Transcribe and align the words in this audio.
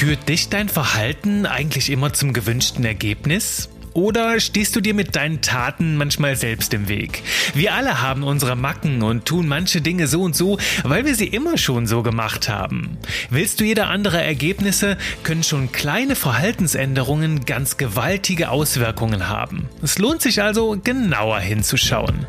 Führt 0.00 0.30
dich 0.30 0.48
dein 0.48 0.70
Verhalten 0.70 1.44
eigentlich 1.44 1.90
immer 1.90 2.14
zum 2.14 2.32
gewünschten 2.32 2.86
Ergebnis? 2.86 3.68
Oder 3.92 4.40
stehst 4.40 4.74
du 4.74 4.80
dir 4.80 4.94
mit 4.94 5.14
deinen 5.14 5.42
Taten 5.42 5.98
manchmal 5.98 6.36
selbst 6.36 6.72
im 6.72 6.88
Weg? 6.88 7.22
Wir 7.52 7.74
alle 7.74 8.00
haben 8.00 8.22
unsere 8.22 8.56
Macken 8.56 9.02
und 9.02 9.26
tun 9.26 9.46
manche 9.46 9.82
Dinge 9.82 10.06
so 10.06 10.22
und 10.22 10.34
so, 10.34 10.56
weil 10.84 11.04
wir 11.04 11.14
sie 11.14 11.26
immer 11.26 11.58
schon 11.58 11.86
so 11.86 12.02
gemacht 12.02 12.48
haben. 12.48 12.96
Willst 13.28 13.60
du 13.60 13.64
jeder 13.64 13.88
andere 13.88 14.22
Ergebnisse, 14.22 14.96
können 15.22 15.42
schon 15.42 15.70
kleine 15.70 16.16
Verhaltensänderungen 16.16 17.44
ganz 17.44 17.76
gewaltige 17.76 18.48
Auswirkungen 18.48 19.28
haben. 19.28 19.68
Es 19.82 19.98
lohnt 19.98 20.22
sich 20.22 20.40
also 20.40 20.80
genauer 20.82 21.40
hinzuschauen. 21.40 22.26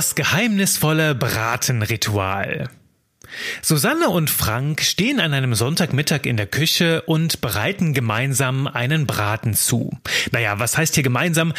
Das 0.00 0.14
geheimnisvolle 0.14 1.14
Bratenritual. 1.14 2.70
Susanne 3.60 4.08
und 4.08 4.30
Frank 4.30 4.80
stehen 4.80 5.20
an 5.20 5.34
einem 5.34 5.54
Sonntagmittag 5.54 6.24
in 6.24 6.38
der 6.38 6.46
Küche 6.46 7.02
und 7.02 7.42
bereiten 7.42 7.92
gemeinsam 7.92 8.66
einen 8.66 9.06
Braten 9.06 9.52
zu. 9.52 9.90
Naja, 10.32 10.58
was 10.58 10.78
heißt 10.78 10.94
hier 10.94 11.02
gemeinsam? 11.02 11.52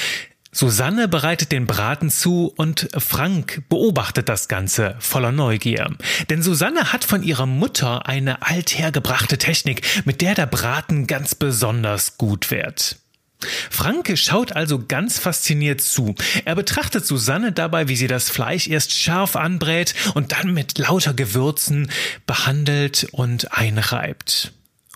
Susanne 0.51 1.07
bereitet 1.07 1.51
den 1.51 1.67
Braten 1.67 2.09
zu 2.09 2.51
und 2.57 2.89
Frank 2.97 3.61
beobachtet 3.69 4.27
das 4.27 4.47
Ganze 4.47 4.95
voller 4.97 5.31
Neugier. 5.31 5.95
Denn 6.31 6.41
Susanne 6.41 6.91
hat 6.91 7.03
von 7.03 7.21
ihrer 7.21 7.45
Mutter 7.45 8.07
eine 8.07 8.41
althergebrachte 8.41 9.37
Technik, 9.37 9.83
mit 10.05 10.19
der 10.21 10.33
der 10.33 10.47
Braten 10.47 11.05
ganz 11.05 11.35
besonders 11.35 12.17
gut 12.17 12.49
wird. 12.49 13.00
Franke 13.69 14.17
schaut 14.17 14.53
also 14.53 14.83
ganz 14.85 15.19
fasziniert 15.19 15.81
zu. 15.81 16.15
Er 16.45 16.55
betrachtet 16.55 17.05
Susanne 17.05 17.51
dabei, 17.51 17.87
wie 17.87 17.95
sie 17.95 18.07
das 18.07 18.29
Fleisch 18.29 18.67
erst 18.67 18.93
scharf 18.93 19.35
anbrät 19.35 19.93
und 20.13 20.31
dann 20.31 20.53
mit 20.53 20.77
lauter 20.77 21.13
Gewürzen 21.13 21.89
behandelt 22.25 23.07
und 23.11 23.51
einreibt. 23.51 24.53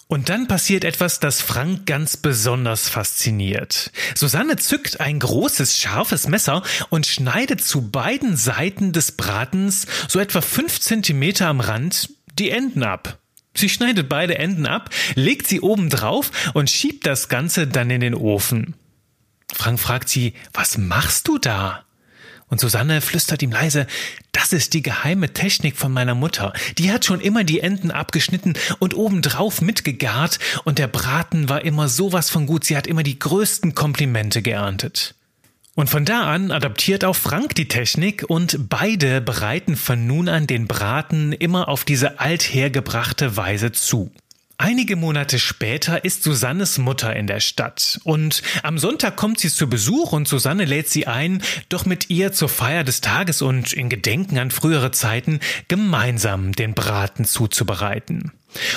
Und 0.08 0.30
dann 0.30 0.48
passiert 0.48 0.84
etwas, 0.84 1.20
das 1.20 1.42
Frank 1.42 1.88
ganz 1.88 2.16
besonders 2.16 2.90
fasziniert. 2.90 3.92
Susanne 4.14 4.56
zückt 4.58 5.00
ein 5.00 5.20
großes, 5.20 5.80
scharfes 5.80 6.28
Messer 6.28 6.62
und 6.90 7.08
schneidet 7.08 7.64
zu 7.64 7.90
beiden 7.90 8.38
Seiten 8.38 8.92
des 8.92 9.14
Bratens 9.14 9.88
so 10.08 10.20
etwa 10.20 10.42
fünf 10.42 10.80
Zentimeter 10.80 11.48
am 11.48 11.60
Rand 11.60 12.10
die 12.38 12.52
Enden 12.52 12.84
ab. 12.84 13.18
Sie 13.56 13.70
schneidet 13.70 14.10
beide 14.10 14.38
Enden 14.38 14.66
ab, 14.66 14.90
legt 15.16 15.48
sie 15.48 15.62
oben 15.62 15.90
drauf 15.90 16.32
und 16.54 16.70
schiebt 16.70 17.08
das 17.08 17.30
Ganze 17.30 17.68
dann 17.68 17.90
in 17.90 18.02
den 18.02 18.14
Ofen. 18.14 18.76
Frank 19.52 19.80
fragt 19.80 20.10
sie, 20.10 20.34
was 20.54 20.78
machst 20.78 21.28
du 21.28 21.38
da? 21.38 21.86
Und 22.48 22.60
Susanne 22.60 23.02
flüstert 23.02 23.42
ihm 23.42 23.52
leise, 23.52 23.88
das 24.32 24.54
ist 24.54 24.74
die 24.74 24.84
geheime 24.84 25.34
Technik 25.34 25.78
von 25.78 25.92
meiner 25.92 26.14
Mutter. 26.14 26.54
Die 26.78 26.92
hat 26.92 27.04
schon 27.06 27.20
immer 27.20 27.44
die 27.44 27.62
Enden 27.62 27.90
abgeschnitten 27.90 28.54
und 28.78 28.96
obendrauf 28.96 29.62
mitgegart 29.62 30.38
und 30.64 30.78
der 30.78 30.88
Braten 30.88 31.50
war 31.50 31.64
immer 31.64 31.90
sowas 31.90 32.30
von 32.30 32.46
gut. 32.46 32.64
Sie 32.64 32.78
hat 32.78 32.86
immer 32.86 33.04
die 33.04 33.18
größten 33.18 33.74
Komplimente 33.74 34.44
geerntet. 34.44 35.16
Und 35.76 35.90
von 35.90 36.06
da 36.06 36.24
an 36.24 36.52
adaptiert 36.52 37.04
auch 37.04 37.18
Frank 37.18 37.54
die 37.56 37.68
Technik 37.68 38.24
und 38.28 38.70
beide 38.70 39.20
bereiten 39.20 39.76
von 39.76 40.08
nun 40.08 40.30
an 40.30 40.48
den 40.48 40.68
Braten 40.68 41.34
immer 41.34 41.68
auf 41.68 41.84
diese 41.84 42.22
althergebrachte 42.22 43.36
Weise 43.36 43.74
zu. 43.74 44.10
Einige 44.58 44.96
Monate 44.96 45.38
später 45.38 46.06
ist 46.06 46.24
Susannes 46.24 46.78
Mutter 46.78 47.14
in 47.14 47.28
der 47.28 47.42
Stadt 47.42 48.00
und 48.06 48.42
am 48.64 48.78
Sonntag 48.78 49.18
kommt 49.18 49.38
sie 49.38 49.50
zu 49.50 49.68
Besuch 49.68 50.14
und 50.14 50.30
Susanne 50.30 50.64
lädt 50.64 50.88
sie 50.88 51.08
ein, 51.08 51.44
doch 51.68 51.86
mit 51.86 52.10
ihr 52.10 52.32
zur 52.32 52.48
Feier 52.48 52.86
des 52.86 53.02
Tages 53.02 53.42
und 53.42 53.74
in 53.74 53.90
Gedenken 53.90 54.38
an 54.38 54.52
frühere 54.52 54.92
Zeiten 54.92 55.42
gemeinsam 55.68 56.54
den 56.54 56.74
Braten 56.74 57.26
zuzubereiten. 57.26 58.32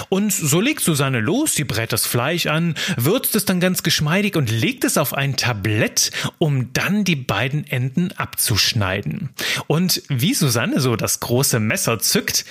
Und 0.08 0.32
so 0.32 0.60
legt 0.60 0.82
Susanne 0.82 1.20
los, 1.20 1.54
sie 1.54 1.64
brät 1.64 1.92
das 1.92 2.06
Fleisch 2.06 2.46
an, 2.46 2.74
würzt 2.96 3.34
es 3.34 3.44
dann 3.44 3.60
ganz 3.60 3.82
geschmeidig 3.82 4.36
und 4.36 4.50
legt 4.50 4.84
es 4.84 4.98
auf 4.98 5.14
ein 5.14 5.36
Tablett, 5.36 6.10
um 6.38 6.72
dann 6.72 7.04
die 7.04 7.16
beiden 7.16 7.66
Enden 7.66 8.12
abzuschneiden. 8.12 9.30
Und 9.66 10.02
wie 10.08 10.34
Susanne 10.34 10.80
so 10.80 10.96
das 10.96 11.20
große 11.20 11.60
Messer 11.60 11.98
zückt, 11.98 12.44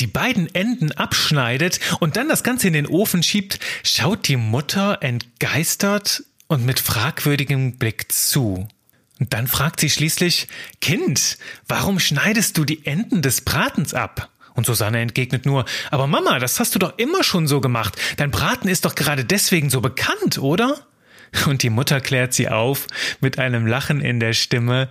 die 0.00 0.06
beiden 0.06 0.52
Enden 0.54 0.92
abschneidet 0.92 1.78
und 2.00 2.16
dann 2.16 2.28
das 2.28 2.42
Ganze 2.42 2.66
in 2.66 2.72
den 2.72 2.86
Ofen 2.86 3.22
schiebt, 3.22 3.60
schaut 3.82 4.28
die 4.28 4.36
Mutter 4.36 4.98
entgeistert 5.02 6.24
und 6.48 6.66
mit 6.66 6.80
fragwürdigem 6.80 7.78
Blick 7.78 8.10
zu. 8.10 8.68
Und 9.20 9.32
dann 9.32 9.46
fragt 9.46 9.80
sie 9.80 9.90
schließlich, 9.90 10.48
Kind, 10.80 11.38
warum 11.68 12.00
schneidest 12.00 12.58
du 12.58 12.64
die 12.64 12.84
Enden 12.84 13.22
des 13.22 13.42
Bratens 13.42 13.94
ab? 13.94 14.30
Und 14.54 14.66
Susanne 14.66 15.00
entgegnet 15.00 15.46
nur, 15.46 15.64
aber 15.90 16.06
Mama, 16.06 16.38
das 16.38 16.60
hast 16.60 16.74
du 16.74 16.78
doch 16.78 16.94
immer 16.96 17.24
schon 17.24 17.46
so 17.46 17.60
gemacht. 17.60 17.96
Dein 18.16 18.30
Braten 18.30 18.68
ist 18.68 18.84
doch 18.84 18.94
gerade 18.94 19.24
deswegen 19.24 19.68
so 19.68 19.80
bekannt, 19.80 20.38
oder? 20.38 20.78
Und 21.46 21.62
die 21.62 21.70
Mutter 21.70 22.00
klärt 22.00 22.32
sie 22.32 22.48
auf 22.48 22.86
mit 23.20 23.38
einem 23.38 23.66
Lachen 23.66 24.00
in 24.00 24.20
der 24.20 24.32
Stimme. 24.32 24.88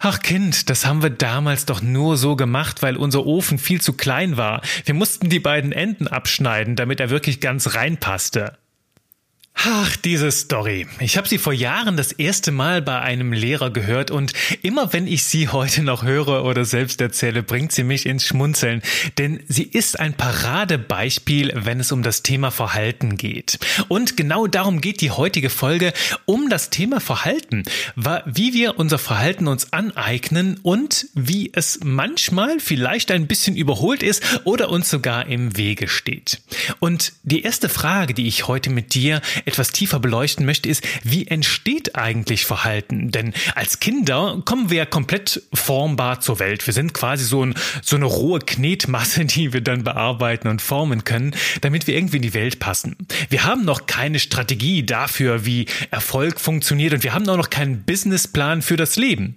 Ach 0.00 0.20
Kind, 0.20 0.68
das 0.70 0.86
haben 0.86 1.02
wir 1.02 1.10
damals 1.10 1.64
doch 1.64 1.80
nur 1.80 2.16
so 2.16 2.36
gemacht, 2.36 2.82
weil 2.82 2.96
unser 2.96 3.24
Ofen 3.26 3.58
viel 3.58 3.80
zu 3.80 3.94
klein 3.94 4.36
war. 4.36 4.60
Wir 4.84 4.94
mussten 4.94 5.28
die 5.30 5.40
beiden 5.40 5.72
Enden 5.72 6.06
abschneiden, 6.06 6.76
damit 6.76 7.00
er 7.00 7.10
wirklich 7.10 7.40
ganz 7.40 7.74
reinpasste. 7.74 8.58
Ach, 9.64 9.96
diese 9.96 10.30
Story. 10.30 10.86
Ich 11.00 11.16
habe 11.16 11.26
sie 11.28 11.36
vor 11.36 11.52
Jahren 11.52 11.96
das 11.96 12.12
erste 12.12 12.52
Mal 12.52 12.80
bei 12.80 13.00
einem 13.00 13.32
Lehrer 13.32 13.70
gehört 13.70 14.12
und 14.12 14.32
immer 14.62 14.92
wenn 14.92 15.08
ich 15.08 15.24
sie 15.24 15.48
heute 15.48 15.82
noch 15.82 16.04
höre 16.04 16.44
oder 16.44 16.64
selbst 16.64 17.00
erzähle, 17.00 17.42
bringt 17.42 17.72
sie 17.72 17.82
mich 17.82 18.06
ins 18.06 18.24
Schmunzeln, 18.24 18.82
denn 19.18 19.40
sie 19.48 19.64
ist 19.64 19.98
ein 19.98 20.14
Paradebeispiel, 20.14 21.52
wenn 21.56 21.80
es 21.80 21.90
um 21.90 22.04
das 22.04 22.22
Thema 22.22 22.52
Verhalten 22.52 23.16
geht. 23.16 23.58
Und 23.88 24.16
genau 24.16 24.46
darum 24.46 24.80
geht 24.80 25.00
die 25.00 25.10
heutige 25.10 25.50
Folge, 25.50 25.92
um 26.24 26.48
das 26.50 26.70
Thema 26.70 27.00
Verhalten, 27.00 27.64
wie 28.26 28.54
wir 28.54 28.78
unser 28.78 28.98
Verhalten 28.98 29.48
uns 29.48 29.72
aneignen 29.72 30.60
und 30.62 31.08
wie 31.14 31.50
es 31.52 31.80
manchmal 31.82 32.60
vielleicht 32.60 33.10
ein 33.10 33.26
bisschen 33.26 33.56
überholt 33.56 34.04
ist 34.04 34.22
oder 34.44 34.70
uns 34.70 34.88
sogar 34.88 35.26
im 35.26 35.56
Wege 35.56 35.88
steht. 35.88 36.40
Und 36.78 37.12
die 37.24 37.42
erste 37.42 37.68
Frage, 37.68 38.14
die 38.14 38.28
ich 38.28 38.46
heute 38.46 38.70
mit 38.70 38.94
dir 38.94 39.20
etwas 39.48 39.72
tiefer 39.72 39.98
beleuchten 39.98 40.46
möchte, 40.46 40.68
ist, 40.68 40.86
wie 41.02 41.26
entsteht 41.26 41.96
eigentlich 41.96 42.44
Verhalten? 42.44 43.10
Denn 43.10 43.32
als 43.54 43.80
Kinder 43.80 44.40
kommen 44.44 44.70
wir 44.70 44.78
ja 44.78 44.86
komplett 44.86 45.42
formbar 45.52 46.20
zur 46.20 46.38
Welt. 46.38 46.66
Wir 46.66 46.74
sind 46.74 46.94
quasi 46.94 47.24
so, 47.24 47.44
ein, 47.44 47.54
so 47.82 47.96
eine 47.96 48.04
rohe 48.04 48.38
Knetmasse, 48.38 49.24
die 49.24 49.52
wir 49.52 49.60
dann 49.60 49.84
bearbeiten 49.84 50.48
und 50.48 50.62
formen 50.62 51.04
können, 51.04 51.34
damit 51.60 51.86
wir 51.86 51.96
irgendwie 51.96 52.16
in 52.16 52.22
die 52.22 52.34
Welt 52.34 52.58
passen. 52.60 52.96
Wir 53.30 53.44
haben 53.44 53.64
noch 53.64 53.86
keine 53.86 54.18
Strategie 54.18 54.84
dafür, 54.84 55.44
wie 55.44 55.66
Erfolg 55.90 56.40
funktioniert 56.40 56.92
und 56.92 57.02
wir 57.02 57.14
haben 57.14 57.28
auch 57.28 57.36
noch 57.36 57.50
keinen 57.50 57.82
Businessplan 57.82 58.62
für 58.62 58.76
das 58.76 58.96
Leben. 58.96 59.34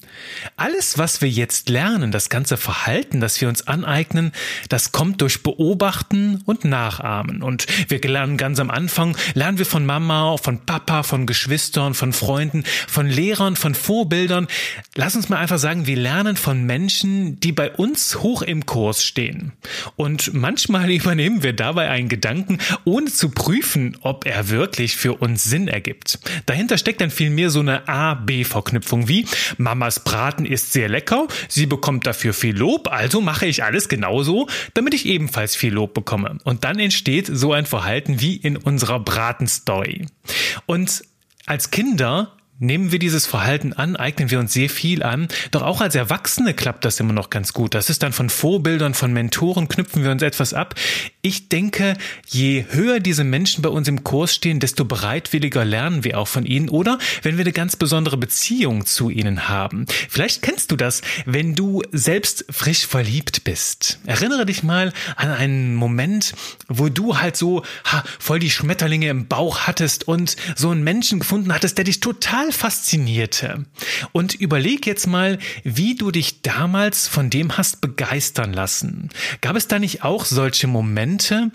Alles, 0.58 0.98
was 0.98 1.22
wir 1.22 1.30
jetzt 1.30 1.70
lernen, 1.70 2.12
das 2.12 2.30
ganze 2.30 2.58
Verhalten, 2.58 3.22
das 3.22 3.40
wir 3.42 3.48
uns 3.48 3.68
aneignen, 3.68 4.32
das 4.70 4.92
kommt 4.92 5.22
durch 5.22 5.44
Beobachten 5.44 6.42
und 6.46 6.66
Nachahmen. 6.66 7.42
Und 7.42 7.66
wir 7.90 8.02
lernen 8.02 8.38
ganz 8.38 8.60
am 8.60 8.70
Anfang, 8.70 9.18
lernen 9.34 9.58
wir 9.58 9.66
von 9.66 9.86
Mama 9.86 10.01
Mama, 10.02 10.38
von 10.38 10.60
Papa, 10.66 11.04
von 11.04 11.26
Geschwistern, 11.26 11.94
von 11.94 12.12
Freunden, 12.12 12.64
von 12.88 13.08
Lehrern, 13.08 13.56
von 13.56 13.76
Vorbildern. 13.76 14.48
Lass 14.96 15.16
uns 15.16 15.30
mal 15.30 15.38
einfach 15.38 15.60
sagen, 15.60 15.86
wir 15.88 15.96
lernen 15.96 16.36
von 16.36 16.64
Menschen, 16.66 17.40
die 17.40 17.52
bei 17.52 17.72
uns 17.72 18.22
hoch 18.22 18.42
im 18.42 18.66
Kurs 18.66 19.06
stehen. 19.06 19.54
Und 19.96 20.34
manchmal 20.34 20.92
übernehmen 20.92 21.44
wir 21.44 21.54
dabei 21.54 21.90
einen 21.90 22.10
Gedanken, 22.10 22.58
ohne 22.84 23.12
zu 23.12 23.30
prüfen, 23.30 23.98
ob 24.02 24.26
er 24.26 24.50
wirklich 24.50 24.96
für 24.96 25.14
uns 25.14 25.44
Sinn 25.44 25.68
ergibt. 25.68 26.20
Dahinter 26.46 26.78
steckt 26.78 27.02
dann 27.02 27.12
vielmehr 27.12 27.50
so 27.50 27.60
eine 27.60 27.88
A-B-Verknüpfung 27.88 29.08
wie 29.08 29.26
Mamas 29.58 30.04
Braten 30.04 30.46
ist 30.46 30.74
sehr 30.74 30.90
lecker, 30.90 31.28
sie 31.48 31.66
bekommt 31.66 32.08
dafür 32.08 32.34
viel 32.34 32.58
Lob, 32.58 32.92
also 32.92 33.22
mache 33.22 33.46
ich 33.46 33.64
alles 33.64 33.90
genauso, 33.90 34.48
damit 34.74 34.94
ich 34.94 35.06
ebenfalls 35.06 35.56
viel 35.56 35.74
Lob 35.74 35.94
bekomme. 35.94 36.38
Und 36.44 36.64
dann 36.64 36.80
entsteht 36.80 37.30
so 37.32 37.54
ein 37.54 37.66
Verhalten 37.66 38.22
wie 38.22 38.36
in 38.36 38.58
unserer 38.58 39.00
Bratenstory. 39.00 39.91
Und 40.66 41.04
als 41.46 41.72
Kinder 41.72 42.38
nehmen 42.62 42.92
wir 42.92 43.00
dieses 43.00 43.26
Verhalten 43.26 43.74
an, 43.74 43.96
eignen 43.96 44.32
wir 44.32 44.40
uns 44.40 44.54
sehr 44.54 44.70
viel 44.70 45.04
an. 45.04 45.28
Doch 45.50 45.64
auch 45.64 45.82
als 45.82 45.96
Erwachsene 45.96 46.54
klappt 46.54 46.86
das 46.86 47.00
immer 47.00 47.14
noch 47.14 47.30
ganz 47.30 47.54
gut. 47.54 47.74
Das 47.74 47.90
ist 47.90 48.04
dann 48.04 48.14
von 48.14 48.30
Vorbildern, 48.30 48.94
von 48.94 49.12
Mentoren 49.12 49.68
knüpfen 49.68 50.04
wir 50.04 50.12
uns 50.12 50.22
etwas 50.22 50.54
ab. 50.54 50.76
Ich 51.22 51.50
denke, 51.50 51.98
je 52.28 52.66
höher 52.70 53.00
diese 53.00 53.24
Menschen 53.24 53.62
bei 53.62 53.70
uns 53.70 53.88
im 53.88 54.04
Kurs 54.04 54.34
stehen, 54.34 54.60
desto 54.60 54.86
bereitwilliger 54.86 55.66
lernen 55.66 56.04
wir 56.04 56.20
auch 56.20 56.28
von 56.28 56.46
ihnen 56.46 56.70
oder 56.70 57.00
wenn 57.24 57.38
wir 57.38 57.44
eine 57.44 57.52
ganz 57.52 57.76
besondere 57.76 58.18
Beziehung 58.18 58.86
zu 58.86 59.10
ihnen 59.10 59.50
haben. 59.50 59.86
Vielleicht 60.10 60.44
kennst 60.44 60.72
du 60.72 60.76
das, 60.76 61.02
wenn 61.26 61.56
du 61.56 61.82
selbst 61.92 62.46
frisch 62.50 62.86
verliebt 62.86 63.44
bist. 63.44 64.00
Erinnere 64.06 64.46
dich 64.46 64.62
mal 64.62 64.94
an 65.16 65.32
einen 65.32 65.74
Moment, 65.76 66.34
wo 66.68 66.90
du 66.90 67.18
halt 67.18 67.36
so 67.36 67.64
ha, 67.86 68.04
voll 68.20 68.40
die 68.40 68.52
Schmetterlinge 68.52 69.10
im 69.10 69.28
Bauch 69.28 69.62
hattest 69.62 70.08
und 70.08 70.36
so 70.56 70.70
einen 70.70 70.84
Menschen 70.84 71.20
gefunden 71.20 71.54
hattest, 71.54 71.78
der 71.78 71.86
dich 71.86 72.00
total 72.00 72.51
total 72.52 72.72
faszinierte. 72.72 73.66
Und 74.12 74.36
überleg 74.36 74.86
jetzt 74.86 75.08
mal, 75.08 75.40
wie 75.64 75.96
du 75.96 76.12
dich 76.12 76.42
damals 76.42 77.08
von 77.08 77.30
dem 77.30 77.58
hast 77.58 77.82
begeistern 77.82 78.54
lassen. 78.54 79.10
Gab 79.42 79.56
es 79.56 79.68
da 79.68 79.80
nicht 79.80 80.04
auch 80.04 80.26
solche 80.26 80.68
Momente, 80.68 81.52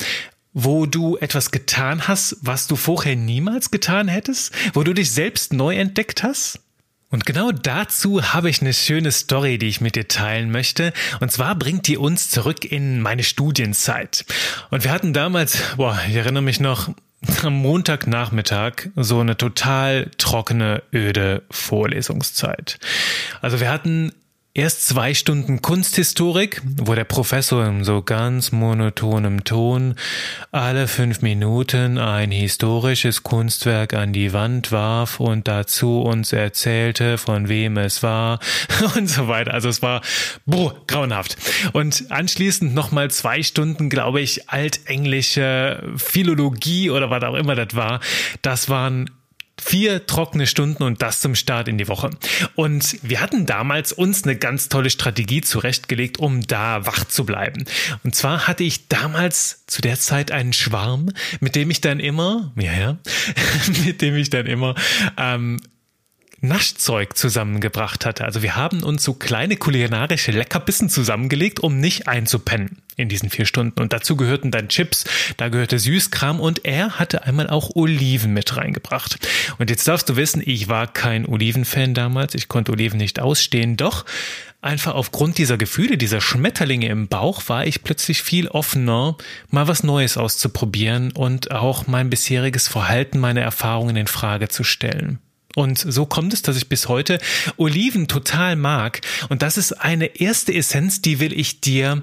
wo 0.52 0.87
du 0.87 1.16
etwas 1.19 1.50
getan 1.50 2.08
hast, 2.08 2.37
was 2.40 2.66
du 2.66 2.76
vorher 2.76 3.16
niemals 3.16 3.70
getan 3.70 4.08
hättest? 4.08 4.52
Wo 4.75 4.82
du 4.82 4.94
dich 4.94 5.10
selbst 5.10 5.52
neu 5.52 5.76
entdeckt 5.76 6.22
hast? 6.22 6.60
Und 7.08 7.25
genau 7.25 7.52
dazu 7.52 8.32
habe 8.32 8.50
ich 8.50 8.60
eine 8.60 8.72
schöne 8.72 9.12
Story, 9.12 9.58
die 9.58 9.69
ich 9.69 9.81
mit 9.81 9.94
dir 9.94 10.08
teilen 10.08 10.50
möchte. 10.50 10.93
Und 11.20 11.31
zwar 11.31 11.54
bringt 11.54 11.87
die 11.87 11.96
uns 11.96 12.31
zurück 12.31 12.64
in 12.64 13.00
meine 13.00 13.22
Studienzeit. 13.22 14.25
Und 14.70 14.82
wir 14.82 14.90
hatten 14.90 15.12
damals, 15.12 15.58
boah, 15.76 15.98
ich 16.08 16.16
erinnere 16.16 16.43
mich 16.43 16.58
noch, 16.58 16.90
am 17.44 17.55
Montagnachmittag 17.55 18.90
so 18.96 19.20
eine 19.20 19.37
total 19.37 20.11
trockene, 20.19 20.82
öde 20.93 21.43
Vorlesungszeit. 21.50 22.78
Also 23.40 23.61
wir 23.61 23.70
hatten 23.70 24.12
Erst 24.56 24.88
zwei 24.88 25.12
Stunden 25.12 25.61
Kunsthistorik, 25.61 26.62
wo 26.64 26.94
der 26.94 27.05
Professor 27.05 27.67
in 27.67 27.85
so 27.85 28.00
ganz 28.00 28.53
monotonem 28.53 29.44
Ton 29.44 29.97
alle 30.50 30.88
fünf 30.88 31.20
Minuten 31.20 31.99
ein 31.99 32.31
historisches 32.31 33.23
Kunstwerk 33.23 33.93
an 33.93 34.14
die 34.14 34.32
Wand 34.32 34.73
warf 34.73 35.20
und 35.20 35.47
dazu 35.47 36.00
uns 36.00 36.32
erzählte, 36.32 37.19
von 37.19 37.50
wem 37.50 37.76
es 37.76 38.03
war 38.03 38.38
und 38.97 39.08
so 39.11 39.29
weiter. 39.29 39.53
Also 39.53 39.69
es 39.69 39.82
war 39.82 40.00
boah, 40.47 40.75
grauenhaft. 40.87 41.37
Und 41.75 42.06
anschließend 42.08 42.75
nochmal 42.75 43.11
zwei 43.11 43.43
Stunden, 43.43 43.91
glaube 43.91 44.23
ich, 44.23 44.49
altenglische 44.49 45.82
Philologie 45.99 46.88
oder 46.88 47.11
was 47.11 47.23
auch 47.25 47.35
immer 47.35 47.56
das 47.56 47.76
war. 47.76 48.00
Das 48.41 48.70
waren 48.70 49.11
vier 49.61 50.06
trockene 50.06 50.47
Stunden 50.47 50.82
und 50.82 51.03
das 51.03 51.20
zum 51.20 51.35
Start 51.35 51.69
in 51.69 51.79
die 51.79 51.88
Woche. 51.88 52.11
Und 52.55 52.99
wir 53.03 53.20
hatten 53.20 53.47
damals 53.47 53.93
uns 53.93 54.25
eine 54.25 54.37
ganz 54.37 54.69
tolle 54.69 54.91
Strategie 54.91 55.41
zurechtgelegt, 55.41 56.19
um 56.19 56.47
da 56.47 56.87
wach 56.87 57.05
zu 57.06 57.25
bleiben. 57.25 57.64
Und 58.05 58.14
zwar 58.14 58.47
hatte 58.47 58.64
ich 58.64 58.88
damals 58.88 59.64
zu 59.67 59.81
der 59.81 59.99
Zeit 59.99 60.31
einen 60.31 60.53
Schwarm, 60.53 61.11
mit 61.41 61.56
dem 61.56 61.70
ich 61.70 61.81
dann 61.81 62.00
immer, 62.00 62.53
ja, 62.56 62.73
ja, 62.73 62.99
mit 63.85 64.03
dem 64.03 64.17
ich 64.17 64.31
dann 64.31 64.47
immer 64.47 64.75
ähm, 65.17 65.61
Naschzeug 66.41 67.17
zusammengebracht 67.17 68.05
hatte. 68.05 68.25
Also 68.25 68.43
wir 68.43 68.56
haben 68.56 68.83
uns 68.83 69.03
so 69.03 69.15
kleine 69.15 69.56
kulinarische 69.56 70.33
Leckerbissen 70.33 70.88
zusammengelegt, 70.88 71.61
um 71.61 71.79
nicht 71.79 72.09
einzupennen 72.09 72.79
in 72.97 73.09
diesen 73.09 73.31
vier 73.31 73.47
Stunden. 73.47 73.81
Und 73.81 73.93
dazu 73.93 74.17
gehörten 74.17 74.50
dann 74.50 74.69
Chips, 74.69 75.05
da 75.37 75.49
gehörte 75.49 75.79
Süßkram 75.79 76.41
und 76.41 76.65
er 76.65 76.99
hatte 76.99 77.25
einmal 77.25 77.49
auch 77.49 77.75
Oliven 77.75 78.33
mit 78.33 78.56
reingebracht. 78.56 79.19
Und 79.59 79.71
jetzt 79.71 79.87
darfst 79.88 80.09
du 80.09 80.17
wissen, 80.17 80.43
ich 80.44 80.69
war 80.69 80.87
kein 80.87 81.27
Olivenfan 81.27 81.94
damals, 81.94 82.35
ich 82.35 82.49
konnte 82.49 82.73
Oliven 82.73 82.99
nicht 82.99 83.21
ausstehen, 83.21 83.77
doch 83.77 84.05
einfach 84.62 84.94
aufgrund 84.94 85.39
dieser 85.39 85.56
Gefühle, 85.56 85.97
dieser 85.97 86.21
Schmetterlinge 86.21 86.89
im 86.89 87.09
Bauch, 87.09 87.43
war 87.49 87.67
ich 87.67 87.82
plötzlich 87.82 88.23
viel 88.23 88.49
offener, 88.49 89.17
mal 89.50 89.69
was 89.69 89.82
Neues 89.82 90.17
auszuprobieren 90.17 91.12
und 91.12 91.50
auch 91.53 91.87
mein 91.87 92.11
bisheriges 92.11 92.69
Verhalten, 92.69 93.19
meine 93.19 93.41
Erfahrungen 93.41 93.97
in 93.97 94.06
Frage 94.06 94.49
zu 94.49 94.65
stellen. 94.65 95.21
Und 95.56 95.79
so 95.79 96.05
kommt 96.05 96.35
es, 96.35 96.43
dass 96.43 96.58
ich 96.58 96.69
bis 96.69 96.87
heute 96.87 97.19
Oliven 97.56 98.08
total 98.08 98.56
mag. 98.56 99.00
Und 99.31 99.41
das 99.41 99.56
ist 99.56 99.73
eine 99.73 100.20
erste 100.20 100.53
Essenz, 100.53 101.00
die 101.00 101.19
will 101.19 101.32
ich 101.32 101.62
dir 101.62 102.03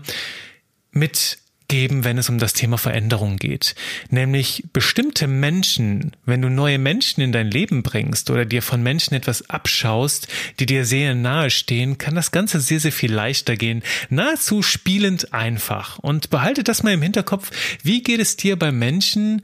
mitgeben, 0.91 2.03
wenn 2.03 2.17
es 2.17 2.29
um 2.29 2.39
das 2.39 2.53
Thema 2.53 2.79
Veränderung 2.79 3.37
geht. 3.37 3.75
Nämlich 4.09 4.63
bestimmte 4.73 5.27
Menschen, 5.27 6.15
wenn 6.25 6.41
du 6.41 6.49
neue 6.49 6.79
Menschen 6.79 7.21
in 7.21 7.31
dein 7.31 7.51
Leben 7.51 7.83
bringst 7.83 8.31
oder 8.31 8.43
dir 8.43 8.63
von 8.63 8.81
Menschen 8.81 9.13
etwas 9.13 9.47
abschaust, 9.51 10.27
die 10.59 10.65
dir 10.65 10.83
sehr 10.83 11.13
nahe 11.13 11.51
stehen, 11.51 11.99
kann 11.99 12.15
das 12.15 12.31
Ganze 12.31 12.59
sehr, 12.59 12.79
sehr 12.79 12.91
viel 12.91 13.13
leichter 13.13 13.55
gehen. 13.55 13.83
Nahezu 14.09 14.63
spielend 14.63 15.31
einfach. 15.31 15.99
Und 15.99 16.31
behalte 16.31 16.63
das 16.63 16.81
mal 16.81 16.93
im 16.93 17.03
Hinterkopf. 17.03 17.51
Wie 17.83 18.01
geht 18.01 18.19
es 18.19 18.35
dir 18.35 18.57
bei 18.57 18.71
Menschen, 18.71 19.43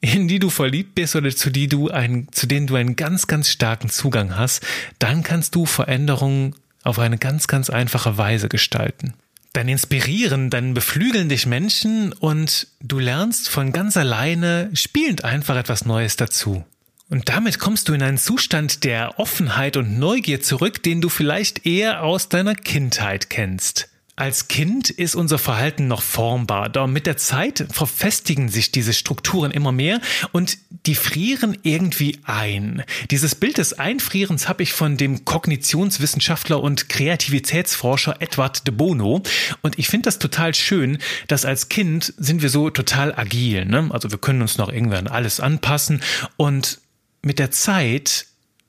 in 0.00 0.28
die 0.28 0.38
du 0.38 0.50
verliebt 0.50 0.94
bist 0.94 1.16
oder 1.16 1.30
zu, 1.30 1.50
die 1.50 1.68
du 1.68 1.90
ein, 1.90 2.28
zu 2.30 2.46
denen 2.46 2.66
du 2.66 2.76
einen 2.76 2.96
ganz, 2.96 3.26
ganz 3.26 3.48
starken 3.48 3.90
Zugang 3.90 4.36
hast, 4.36 4.64
dann 4.98 5.22
kannst 5.22 5.54
du 5.54 5.66
Veränderungen 5.66 6.54
auf 6.84 6.98
eine 6.98 7.18
ganz, 7.18 7.48
ganz 7.48 7.70
einfache 7.70 8.16
Weise 8.16 8.48
gestalten. 8.48 9.14
Dann 9.52 9.68
inspirieren, 9.68 10.50
dann 10.50 10.74
beflügeln 10.74 11.28
dich 11.28 11.46
Menschen 11.46 12.12
und 12.12 12.68
du 12.80 12.98
lernst 12.98 13.48
von 13.48 13.72
ganz 13.72 13.96
alleine 13.96 14.70
spielend 14.74 15.24
einfach 15.24 15.56
etwas 15.56 15.84
Neues 15.84 16.16
dazu. 16.16 16.64
Und 17.10 17.28
damit 17.30 17.58
kommst 17.58 17.88
du 17.88 17.94
in 17.94 18.02
einen 18.02 18.18
Zustand 18.18 18.84
der 18.84 19.18
Offenheit 19.18 19.76
und 19.78 19.98
Neugier 19.98 20.42
zurück, 20.42 20.82
den 20.82 21.00
du 21.00 21.08
vielleicht 21.08 21.66
eher 21.66 22.02
aus 22.02 22.28
deiner 22.28 22.54
Kindheit 22.54 23.30
kennst. 23.30 23.88
Als 24.18 24.48
Kind 24.48 24.90
ist 24.90 25.14
unser 25.14 25.38
Verhalten 25.38 25.86
noch 25.86 26.02
formbar, 26.02 26.70
doch 26.70 26.88
mit 26.88 27.06
der 27.06 27.16
Zeit 27.16 27.68
verfestigen 27.70 28.48
sich 28.48 28.72
diese 28.72 28.92
Strukturen 28.92 29.52
immer 29.52 29.70
mehr 29.70 30.00
und 30.32 30.58
die 30.86 30.96
frieren 30.96 31.56
irgendwie 31.62 32.18
ein. 32.24 32.82
Dieses 33.12 33.36
Bild 33.36 33.58
des 33.58 33.74
Einfrierens 33.74 34.48
habe 34.48 34.64
ich 34.64 34.72
von 34.72 34.96
dem 34.96 35.24
Kognitionswissenschaftler 35.24 36.60
und 36.60 36.88
Kreativitätsforscher 36.88 38.16
Edward 38.18 38.66
de 38.66 38.74
Bono 38.74 39.22
und 39.62 39.78
ich 39.78 39.86
finde 39.86 40.06
das 40.06 40.18
total 40.18 40.52
schön, 40.52 40.98
dass 41.28 41.44
als 41.44 41.68
Kind 41.68 42.12
sind 42.16 42.42
wir 42.42 42.50
so 42.50 42.70
total 42.70 43.14
agil, 43.14 43.66
ne? 43.66 43.88
also 43.92 44.10
wir 44.10 44.18
können 44.18 44.42
uns 44.42 44.58
noch 44.58 44.68
irgendwie 44.68 44.96
an 44.96 45.06
alles 45.06 45.38
anpassen 45.38 46.02
und 46.36 46.80
mit 47.22 47.38
der 47.38 47.52
Zeit 47.52 48.26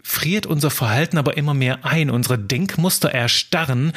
friert 0.09 0.47
unser 0.47 0.71
Verhalten 0.71 1.19
aber 1.19 1.37
immer 1.37 1.53
mehr 1.53 1.85
ein, 1.85 2.09
unsere 2.09 2.39
Denkmuster 2.39 3.11
erstarren. 3.11 3.93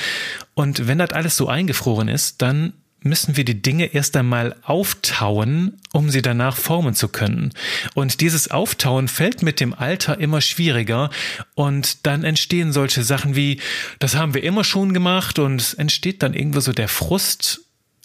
Und 0.52 0.86
wenn 0.86 0.98
das 0.98 1.10
alles 1.10 1.38
so 1.38 1.48
eingefroren 1.48 2.08
ist, 2.08 2.42
dann 2.42 2.74
müssen 3.00 3.36
wir 3.36 3.44
die 3.44 3.62
Dinge 3.62 3.86
erst 3.86 4.14
einmal 4.16 4.54
auftauen, 4.62 5.78
um 5.92 6.10
sie 6.10 6.20
danach 6.20 6.56
formen 6.58 6.94
zu 6.94 7.08
können. 7.08 7.52
Und 7.94 8.20
dieses 8.20 8.50
Auftauen 8.50 9.08
fällt 9.08 9.42
mit 9.42 9.58
dem 9.58 9.72
Alter 9.72 10.20
immer 10.20 10.42
schwieriger. 10.42 11.08
Und 11.54 12.06
dann 12.06 12.24
entstehen 12.24 12.72
solche 12.72 13.02
Sachen 13.02 13.34
wie, 13.34 13.60
das 13.98 14.14
haben 14.14 14.34
wir 14.34 14.44
immer 14.44 14.64
schon 14.64 14.92
gemacht. 14.92 15.38
Und 15.38 15.74
entsteht 15.78 16.22
dann 16.22 16.34
irgendwo 16.34 16.60
so 16.60 16.72
der 16.72 16.88
Frust, 16.88 17.62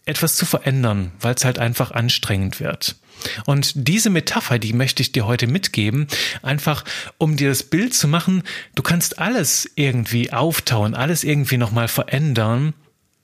etwas 0.07 0.36
zu 0.36 0.45
verändern, 0.45 1.12
weil 1.19 1.36
es 1.36 1.45
halt 1.45 1.59
einfach 1.59 1.92
anstrengend 1.92 2.59
wird. 2.59 2.95
Und 3.45 3.71
diese 3.75 4.09
Metapher, 4.09 4.59
die 4.59 4.74
möchte 4.74 5.01
ich 5.01 5.12
dir 5.12 5.25
heute 5.25 5.48
mitgeben, 5.48 6.07
einfach 6.44 6.83
um 7.18 7.36
dir 7.36 7.50
das 7.50 7.63
Bild 7.63 7.94
zu 7.94 8.07
machen, 8.07 8.44
du 8.75 8.83
kannst 8.83 9.20
alles 9.20 9.70
irgendwie 9.75 10.32
auftauen, 10.32 10.93
alles 10.93 11.24
irgendwie 11.24 11.58
nochmal 11.58 11.88
verändern 11.88 12.74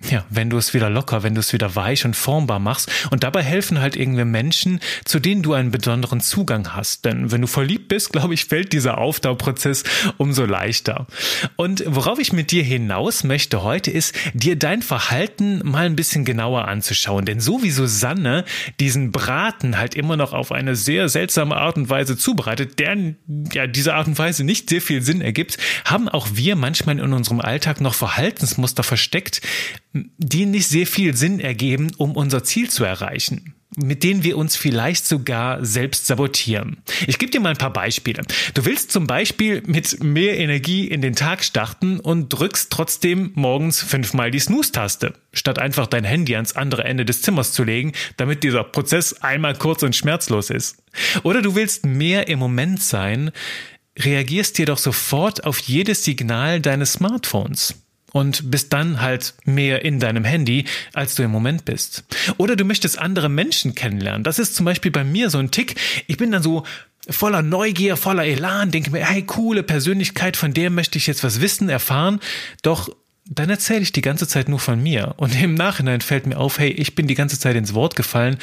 ja, 0.10 0.25
wenn 0.29 0.50
du 0.50 0.57
es 0.57 0.74
wieder 0.74 0.89
locker, 0.89 1.24
wenn 1.24 1.36
du 1.36 1.39
es 1.39 1.53
wieder 1.53 1.75
weich 1.75 2.05
und 2.05 2.15
formbar 2.15 2.60
machst. 2.60 2.91
Und 3.12 3.24
dabei 3.24 3.41
helfen 3.41 3.79
halt 3.79 3.95
irgendwie 3.95 4.25
Menschen, 4.25 4.79
zu 5.05 5.19
denen 5.19 5.41
du 5.41 5.53
einen 5.53 5.72
besonderen 5.72 6.22
Zugang 6.22 6.74
hast. 6.74 7.05
Denn 7.05 7.31
wenn 7.31 7.41
du 7.41 7.48
verliebt 7.48 7.88
bist, 7.88 8.12
glaube 8.12 8.33
ich, 8.33 8.45
fällt 8.45 8.74
dieser 8.74 8.98
Aufbauprozess 8.98 9.83
umso 10.17 10.45
leichter. 10.45 11.07
Und 11.55 11.83
worauf 11.88 12.19
ich 12.19 12.33
mit 12.33 12.51
dir 12.51 12.63
hinaus 12.63 13.24
möchte 13.24 13.63
heute 13.63 13.91
ist, 13.91 14.15
dir 14.33 14.57
dein 14.57 14.81
Verhalten 14.81 15.62
mal 15.63 15.86
ein 15.86 15.95
bisschen 15.95 16.25
genauer 16.25 16.67
anzuschauen. 16.67 17.25
Denn 17.25 17.39
so 17.39 17.63
wie 17.63 17.72
Susanne 17.72 18.45
diesen 18.79 19.12
Braten 19.12 19.77
halt 19.77 19.95
immer 19.95 20.17
noch 20.17 20.33
auf 20.33 20.51
eine 20.51 20.75
sehr 20.75 21.10
seltsame 21.10 21.55
Art 21.55 21.77
und 21.77 21.89
Weise 21.89 22.17
zubereitet, 22.17 22.79
der 22.79 22.98
ja 23.53 23.67
diese 23.67 23.93
Art 23.95 24.07
und 24.07 24.17
Weise 24.17 24.43
nicht 24.43 24.69
sehr 24.69 24.81
viel 24.81 25.01
Sinn 25.01 25.22
ergibt, 25.22 25.57
haben 25.86 26.10
auch 26.10 26.27
wir 26.33 26.55
manchmal 26.55 27.00
in 27.00 27.13
unserem 27.13 27.39
Alltag 27.39 27.81
noch 27.81 27.93
Verhaltensmuster 27.93 28.83
versteckt, 28.83 29.41
die 29.93 30.45
nicht 30.45 30.67
sehr 30.67 30.88
viel 30.88 31.15
Sinn 31.15 31.39
ergeben, 31.39 31.91
um 31.97 32.15
unser 32.15 32.43
Ziel 32.43 32.69
zu 32.69 32.83
erreichen 32.83 33.53
mit 33.75 34.03
denen 34.03 34.23
wir 34.23 34.38
uns 34.38 34.55
vielleicht 34.55 35.05
sogar 35.05 35.63
selbst 35.65 36.07
sabotieren. 36.07 36.77
Ich 37.07 37.17
gebe 37.17 37.31
dir 37.31 37.39
mal 37.39 37.50
ein 37.50 37.57
paar 37.57 37.73
Beispiele. 37.73 38.23
Du 38.53 38.65
willst 38.65 38.91
zum 38.91 39.07
Beispiel 39.07 39.63
mit 39.65 40.03
mehr 40.03 40.38
Energie 40.38 40.88
in 40.88 41.01
den 41.01 41.15
Tag 41.15 41.43
starten 41.43 42.00
und 42.00 42.29
drückst 42.29 42.71
trotzdem 42.71 43.31
morgens 43.35 43.81
fünfmal 43.81 44.31
die 44.31 44.39
Snooze-Taste, 44.39 45.13
statt 45.31 45.59
einfach 45.59 45.88
dein 45.88 46.03
Handy 46.03 46.35
ans 46.35 46.55
andere 46.55 46.83
Ende 46.83 47.05
des 47.05 47.21
Zimmers 47.21 47.51
zu 47.51 47.63
legen, 47.63 47.93
damit 48.17 48.43
dieser 48.43 48.63
Prozess 48.63 49.13
einmal 49.21 49.55
kurz 49.55 49.83
und 49.83 49.95
schmerzlos 49.95 50.50
ist. 50.50 50.77
Oder 51.23 51.41
du 51.41 51.55
willst 51.55 51.85
mehr 51.85 52.27
im 52.27 52.39
Moment 52.39 52.81
sein, 52.81 53.31
reagierst 53.97 54.57
jedoch 54.59 54.77
sofort 54.77 55.43
auf 55.45 55.59
jedes 55.59 56.03
Signal 56.03 56.62
deines 56.62 56.93
Smartphones 56.93 57.83
und 58.13 58.51
bist 58.51 58.72
dann 58.72 59.01
halt 59.01 59.34
mehr 59.43 59.84
in 59.84 60.00
deinem 60.00 60.24
Handy, 60.24 60.65
als 60.93 61.15
du 61.15 61.24
im 61.24 61.32
Moment 61.32 61.65
bist. 61.65 62.05
Oder 62.38 62.55
du 62.55 62.63
möchtest 62.63 63.00
andere 63.00 63.27
Menschen 63.27 63.75
kennenlernen. 63.75 64.24
Das 64.24 64.39
ist 64.39 64.55
zum 64.55 64.65
Beispiel 64.65 64.91
bei 64.91 65.03
mir 65.03 65.29
so 65.29 65.39
ein 65.39 65.51
Tick. 65.51 65.75
Ich 66.08 66.17
bin 66.17 66.32
dann 66.32 66.43
so 66.43 66.63
voller 67.10 67.41
Neugier, 67.41 67.98
voller 67.98 68.24
Elan, 68.24 68.72
denke 68.72 68.91
mir, 68.91 69.03
hey, 69.03 69.24
coole 69.24 69.63
Persönlichkeit, 69.63 70.38
von 70.38 70.53
der 70.53 70.70
möchte 70.70 70.98
ich 70.98 71.08
jetzt 71.08 71.24
was 71.24 71.41
wissen, 71.41 71.67
erfahren. 71.70 72.20
Doch 72.62 72.96
dann 73.25 73.50
erzähle 73.50 73.82
ich 73.82 73.91
die 73.91 74.01
ganze 74.01 74.27
Zeit 74.27 74.48
nur 74.48 74.60
von 74.60 74.82
mir. 74.82 75.15
Und 75.17 75.41
im 75.41 75.55
Nachhinein 75.55 76.01
fällt 76.01 76.27
mir 76.27 76.38
auf, 76.38 76.60
hey, 76.60 76.70
ich 76.70 76.93
bin 76.93 77.08
die 77.08 77.15
ganze 77.15 77.39
Zeit 77.39 77.55
ins 77.55 77.74
Wort 77.74 77.96
gefallen 77.96 78.38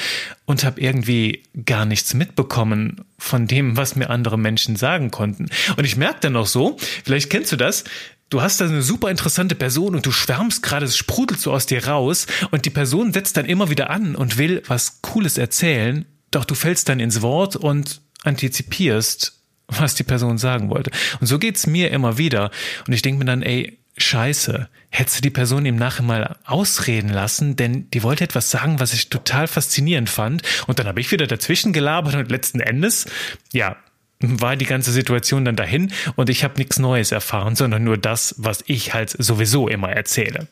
und 0.47 0.65
habe 0.65 0.81
irgendwie 0.81 1.45
gar 1.65 1.85
nichts 1.85 2.12
mitbekommen 2.15 3.05
von 3.19 3.47
dem, 3.47 3.77
was 3.77 3.95
mir 3.95 4.11
andere 4.11 4.39
Menschen 4.39 4.77
sagen 4.77 5.11
konnten. 5.11 5.49
Und 5.77 5.85
ich 5.85 5.97
merke 5.97 6.21
dann 6.23 6.37
auch 6.37 6.47
so, 6.47 6.77
vielleicht 7.05 7.31
kennst 7.31 7.53
du 7.53 7.57
das, 7.57 7.85
du 8.31 8.41
hast 8.41 8.61
da 8.61 8.65
eine 8.65 8.83
super 8.83 9.11
interessante 9.11 9.55
Person 9.55 9.95
und 9.95 10.07
du 10.07 10.13
schwärmst 10.13 10.63
gerade, 10.63 10.87
es 10.87 10.97
sprudelt 10.97 11.41
so 11.41 11.53
aus 11.53 11.67
dir 11.67 11.87
raus 11.87 12.27
und 12.51 12.65
die 12.65 12.71
Person 12.71 13.13
setzt 13.13 13.37
dann 13.37 13.45
immer 13.45 13.69
wieder 13.71 13.91
an 13.91 14.15
und 14.15 14.39
will 14.39 14.63
was 14.67 15.03
Cooles 15.03 15.37
erzählen, 15.37 16.07
doch 16.31 16.45
du 16.45 16.55
fällst 16.55 16.89
dann 16.89 17.01
ins 17.01 17.23
Wort 17.23 17.57
und 17.57 18.01
antizipierst, 18.23 19.33
was 19.67 19.95
die 19.95 20.05
Person 20.05 20.39
sagen 20.39 20.71
wollte. 20.71 20.91
Und 21.21 21.27
so 21.27 21.39
geht's 21.39 21.67
mir 21.67 21.91
immer 21.91 22.19
wieder. 22.19 22.51
Und 22.87 22.93
ich 22.93 23.03
denke 23.03 23.19
mir 23.19 23.25
dann, 23.25 23.43
ey, 23.43 23.79
scheiße, 23.97 24.69
hättest 24.91 25.19
du 25.19 25.23
die 25.23 25.31
Person 25.31 25.67
im 25.67 25.77
Nachhinein 25.77 26.07
mal 26.07 26.37
ausreden 26.45 27.11
lassen, 27.11 27.57
denn 27.57 27.91
die 27.91 28.03
wollte 28.03 28.25
etwas 28.25 28.51
sagen, 28.51 28.81
was 28.81 28.95
ich 28.95 29.11
total 29.11 29.47
faszinierend 29.49 30.09
fand. 30.09 30.43
Und 30.67 30.79
dann 30.79 30.87
habe 30.87 31.01
ich 31.01 31.11
wieder 31.11 31.27
dazwischen 31.27 31.73
gelabert 31.73 32.15
und 32.15 32.31
letzten 32.31 32.61
Endes, 32.61 33.07
ja, 33.53 33.77
war 34.21 34.57
die 34.57 34.67
ganze 34.67 34.93
Situation 34.93 35.45
dann 35.45 35.57
dahin 35.57 35.93
und 36.17 36.31
ich 36.31 36.45
habe 36.45 36.59
nichts 36.59 36.79
Neues 36.79 37.12
erfahren, 37.12 37.57
sondern 37.57 37.85
nur 37.85 37.97
das, 37.97 38.35
was 38.39 38.62
ich 38.67 38.95
halt 38.95 39.11
sowieso 39.11 39.69
immer 39.69 39.91
erzähle. 39.91 40.47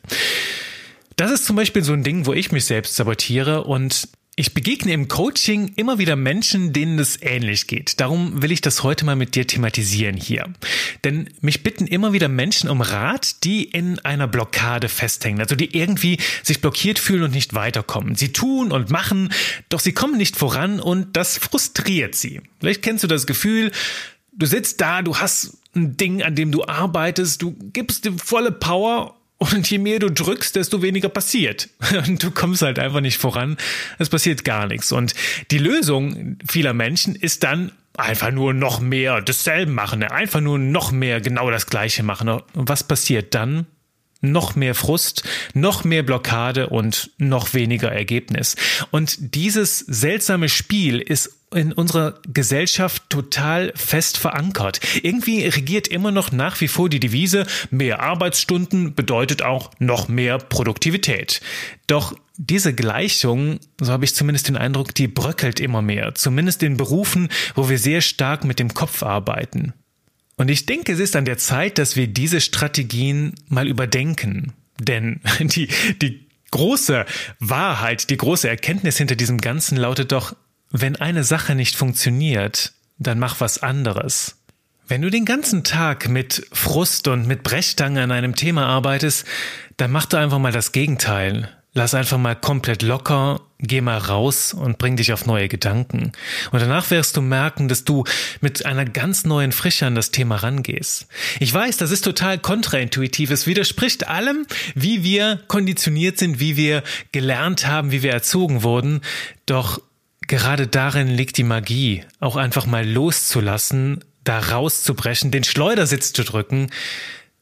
Das 1.15 1.31
ist 1.31 1.45
zum 1.45 1.55
Beispiel 1.55 1.83
so 1.83 1.93
ein 1.93 2.03
Ding, 2.03 2.25
wo 2.25 2.33
ich 2.33 2.51
mich 2.51 2.65
selbst 2.65 2.95
sabotiere 2.95 3.65
und 3.65 4.07
ich 4.35 4.53
begegne 4.53 4.93
im 4.93 5.09
Coaching 5.09 5.73
immer 5.75 5.97
wieder 5.97 6.15
Menschen, 6.15 6.71
denen 6.71 6.97
es 6.97 7.21
ähnlich 7.21 7.67
geht. 7.67 7.99
Darum 7.99 8.41
will 8.41 8.53
ich 8.53 8.61
das 8.61 8.83
heute 8.83 9.03
mal 9.03 9.17
mit 9.17 9.35
dir 9.35 9.45
thematisieren 9.45 10.15
hier. 10.15 10.45
Denn 11.03 11.29
mich 11.41 11.61
bitten 11.61 11.87
immer 11.87 12.13
wieder 12.13 12.29
Menschen 12.29 12.69
um 12.69 12.79
Rat, 12.79 13.43
die 13.43 13.65
in 13.65 13.99
einer 13.99 14.27
Blockade 14.27 14.87
festhängen, 14.87 15.41
also 15.41 15.55
die 15.55 15.77
irgendwie 15.77 16.19
sich 16.41 16.61
blockiert 16.61 16.99
fühlen 16.99 17.23
und 17.23 17.33
nicht 17.33 17.53
weiterkommen. 17.53 18.15
Sie 18.15 18.31
tun 18.31 18.71
und 18.71 18.89
machen, 18.89 19.33
doch 19.67 19.81
sie 19.81 19.91
kommen 19.91 20.17
nicht 20.17 20.37
voran 20.37 20.79
und 20.79 21.17
das 21.17 21.37
frustriert 21.37 22.15
sie. 22.15 22.39
Vielleicht 22.61 22.81
kennst 22.81 23.03
du 23.03 23.07
das 23.07 23.27
Gefühl, 23.27 23.73
du 24.31 24.45
sitzt 24.45 24.79
da, 24.79 25.01
du 25.01 25.17
hast 25.17 25.57
ein 25.75 25.97
Ding, 25.97 26.23
an 26.23 26.35
dem 26.35 26.51
du 26.53 26.65
arbeitest, 26.65 27.41
du 27.41 27.55
gibst 27.73 28.05
dir 28.05 28.13
volle 28.17 28.53
Power 28.53 29.18
und 29.39 29.69
je 29.69 29.77
mehr 29.77 29.99
du 29.99 30.11
drückst, 30.11 30.55
desto 30.55 30.81
weniger 30.81 31.09
passiert. 31.09 31.69
Und 32.07 32.21
du 32.21 32.29
kommst 32.29 32.61
halt 32.61 32.77
einfach 32.77 32.99
nicht 32.99 33.17
voran. 33.17 33.57
Es 33.97 34.09
passiert 34.09 34.43
gar 34.43 34.67
nichts. 34.67 34.91
Und 34.91 35.15
die 35.49 35.57
Lösung 35.57 36.37
vieler 36.47 36.73
Menschen 36.73 37.15
ist 37.15 37.43
dann 37.43 37.71
einfach 37.95 38.31
nur 38.31 38.53
noch 38.53 38.81
mehr 38.81 39.21
dasselbe 39.21 39.71
machen. 39.71 40.03
Einfach 40.03 40.41
nur 40.41 40.59
noch 40.59 40.91
mehr 40.91 41.21
genau 41.21 41.49
das 41.49 41.67
Gleiche 41.67 42.03
machen. 42.03 42.27
Und 42.27 42.43
was 42.53 42.83
passiert 42.83 43.33
dann? 43.33 43.65
noch 44.21 44.55
mehr 44.55 44.75
Frust, 44.75 45.23
noch 45.53 45.85
mehr 45.85 46.03
Blockade 46.03 46.67
und 46.67 47.11
noch 47.17 47.53
weniger 47.53 47.89
Ergebnis. 47.89 48.57
Und 48.91 49.33
dieses 49.33 49.79
seltsame 49.79 50.49
Spiel 50.49 50.99
ist 50.99 51.38
in 51.53 51.73
unserer 51.73 52.19
Gesellschaft 52.31 53.09
total 53.09 53.71
fest 53.75 54.17
verankert. 54.17 54.79
Irgendwie 55.01 55.45
regiert 55.45 55.87
immer 55.87 56.11
noch 56.11 56.31
nach 56.31 56.61
wie 56.61 56.67
vor 56.67 56.89
die 56.89 56.99
Devise, 56.99 57.47
mehr 57.71 58.01
Arbeitsstunden 58.01 58.93
bedeutet 58.93 59.41
auch 59.41 59.71
noch 59.79 60.07
mehr 60.07 60.37
Produktivität. 60.37 61.41
Doch 61.87 62.15
diese 62.37 62.73
Gleichung, 62.73 63.59
so 63.81 63.91
habe 63.91 64.05
ich 64.05 64.15
zumindest 64.15 64.47
den 64.47 64.57
Eindruck, 64.57 64.93
die 64.95 65.07
bröckelt 65.07 65.59
immer 65.59 65.81
mehr, 65.81 66.15
zumindest 66.15 66.63
in 66.63 66.77
Berufen, 66.77 67.29
wo 67.55 67.67
wir 67.67 67.77
sehr 67.77 68.01
stark 68.01 68.43
mit 68.43 68.59
dem 68.59 68.73
Kopf 68.73 69.03
arbeiten. 69.03 69.73
Und 70.37 70.49
ich 70.49 70.65
denke, 70.65 70.93
es 70.93 70.99
ist 70.99 71.17
an 71.17 71.25
der 71.25 71.37
Zeit, 71.37 71.77
dass 71.77 71.97
wir 71.97 72.07
diese 72.07 72.39
Strategien 72.39 73.35
mal 73.49 73.67
überdenken. 73.67 74.53
Denn 74.79 75.19
die, 75.39 75.67
die 76.01 76.29
große 76.51 77.05
Wahrheit, 77.39 78.09
die 78.09 78.17
große 78.17 78.47
Erkenntnis 78.47 78.97
hinter 78.97 79.15
diesem 79.15 79.39
Ganzen 79.39 79.77
lautet 79.77 80.13
doch, 80.13 80.35
wenn 80.71 80.95
eine 80.95 81.23
Sache 81.23 81.55
nicht 81.55 81.75
funktioniert, 81.75 82.73
dann 82.97 83.19
mach 83.19 83.39
was 83.39 83.61
anderes. 83.63 84.35
Wenn 84.87 85.01
du 85.01 85.09
den 85.09 85.25
ganzen 85.25 85.63
Tag 85.63 86.09
mit 86.09 86.47
Frust 86.51 87.07
und 87.07 87.27
mit 87.27 87.43
Brechstange 87.43 88.01
an 88.01 88.11
einem 88.11 88.35
Thema 88.35 88.65
arbeitest, 88.65 89.25
dann 89.77 89.91
mach 89.91 90.05
du 90.05 90.17
einfach 90.17 90.39
mal 90.39 90.51
das 90.51 90.71
Gegenteil. 90.71 91.49
Lass 91.73 91.93
einfach 91.93 92.17
mal 92.17 92.35
komplett 92.35 92.81
locker, 92.81 93.41
geh 93.59 93.81
mal 93.81 93.99
raus 93.99 94.53
und 94.55 94.79
bring 94.79 94.95
dich 94.95 95.13
auf 95.13 95.27
neue 95.27 95.47
Gedanken. 95.47 96.11
Und 96.51 96.59
danach 96.59 96.89
wirst 96.89 97.15
du 97.15 97.21
merken, 97.21 97.67
dass 97.67 97.83
du 97.83 98.05
mit 98.41 98.65
einer 98.65 98.85
ganz 98.85 99.23
neuen 99.25 99.51
Frische 99.51 99.85
an 99.85 99.93
das 99.93 100.09
Thema 100.09 100.37
rangehst. 100.37 101.07
Ich 101.39 101.53
weiß, 101.53 101.77
das 101.77 101.91
ist 101.91 102.03
total 102.03 102.39
kontraintuitiv. 102.39 103.29
Es 103.29 103.45
widerspricht 103.45 104.07
allem, 104.07 104.47
wie 104.73 105.03
wir 105.03 105.39
konditioniert 105.47 106.17
sind, 106.17 106.39
wie 106.39 106.57
wir 106.57 106.81
gelernt 107.11 107.67
haben, 107.67 107.91
wie 107.91 108.01
wir 108.01 108.11
erzogen 108.11 108.63
wurden. 108.63 109.01
Doch 109.45 109.79
gerade 110.29 110.67
darin 110.67 111.07
liegt 111.07 111.37
die 111.37 111.43
Magie, 111.43 112.05
auch 112.19 112.37
einfach 112.37 112.65
mal 112.65 112.87
loszulassen, 112.87 114.05
da 114.23 114.39
rauszubrechen, 114.39 115.31
den 115.31 115.43
Schleudersitz 115.43 116.13
zu 116.13 116.23
drücken 116.23 116.69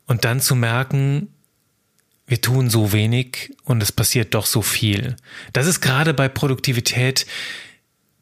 und 0.07 0.25
dann 0.25 0.39
zu 0.39 0.55
merken, 0.55 1.27
wir 2.25 2.41
tun 2.41 2.69
so 2.69 2.91
wenig 2.93 3.53
und 3.63 3.83
es 3.83 3.91
passiert 3.91 4.33
doch 4.33 4.45
so 4.45 4.61
viel. 4.61 5.15
Das 5.53 5.67
ist 5.67 5.81
gerade 5.81 6.13
bei 6.13 6.27
Produktivität 6.29 7.25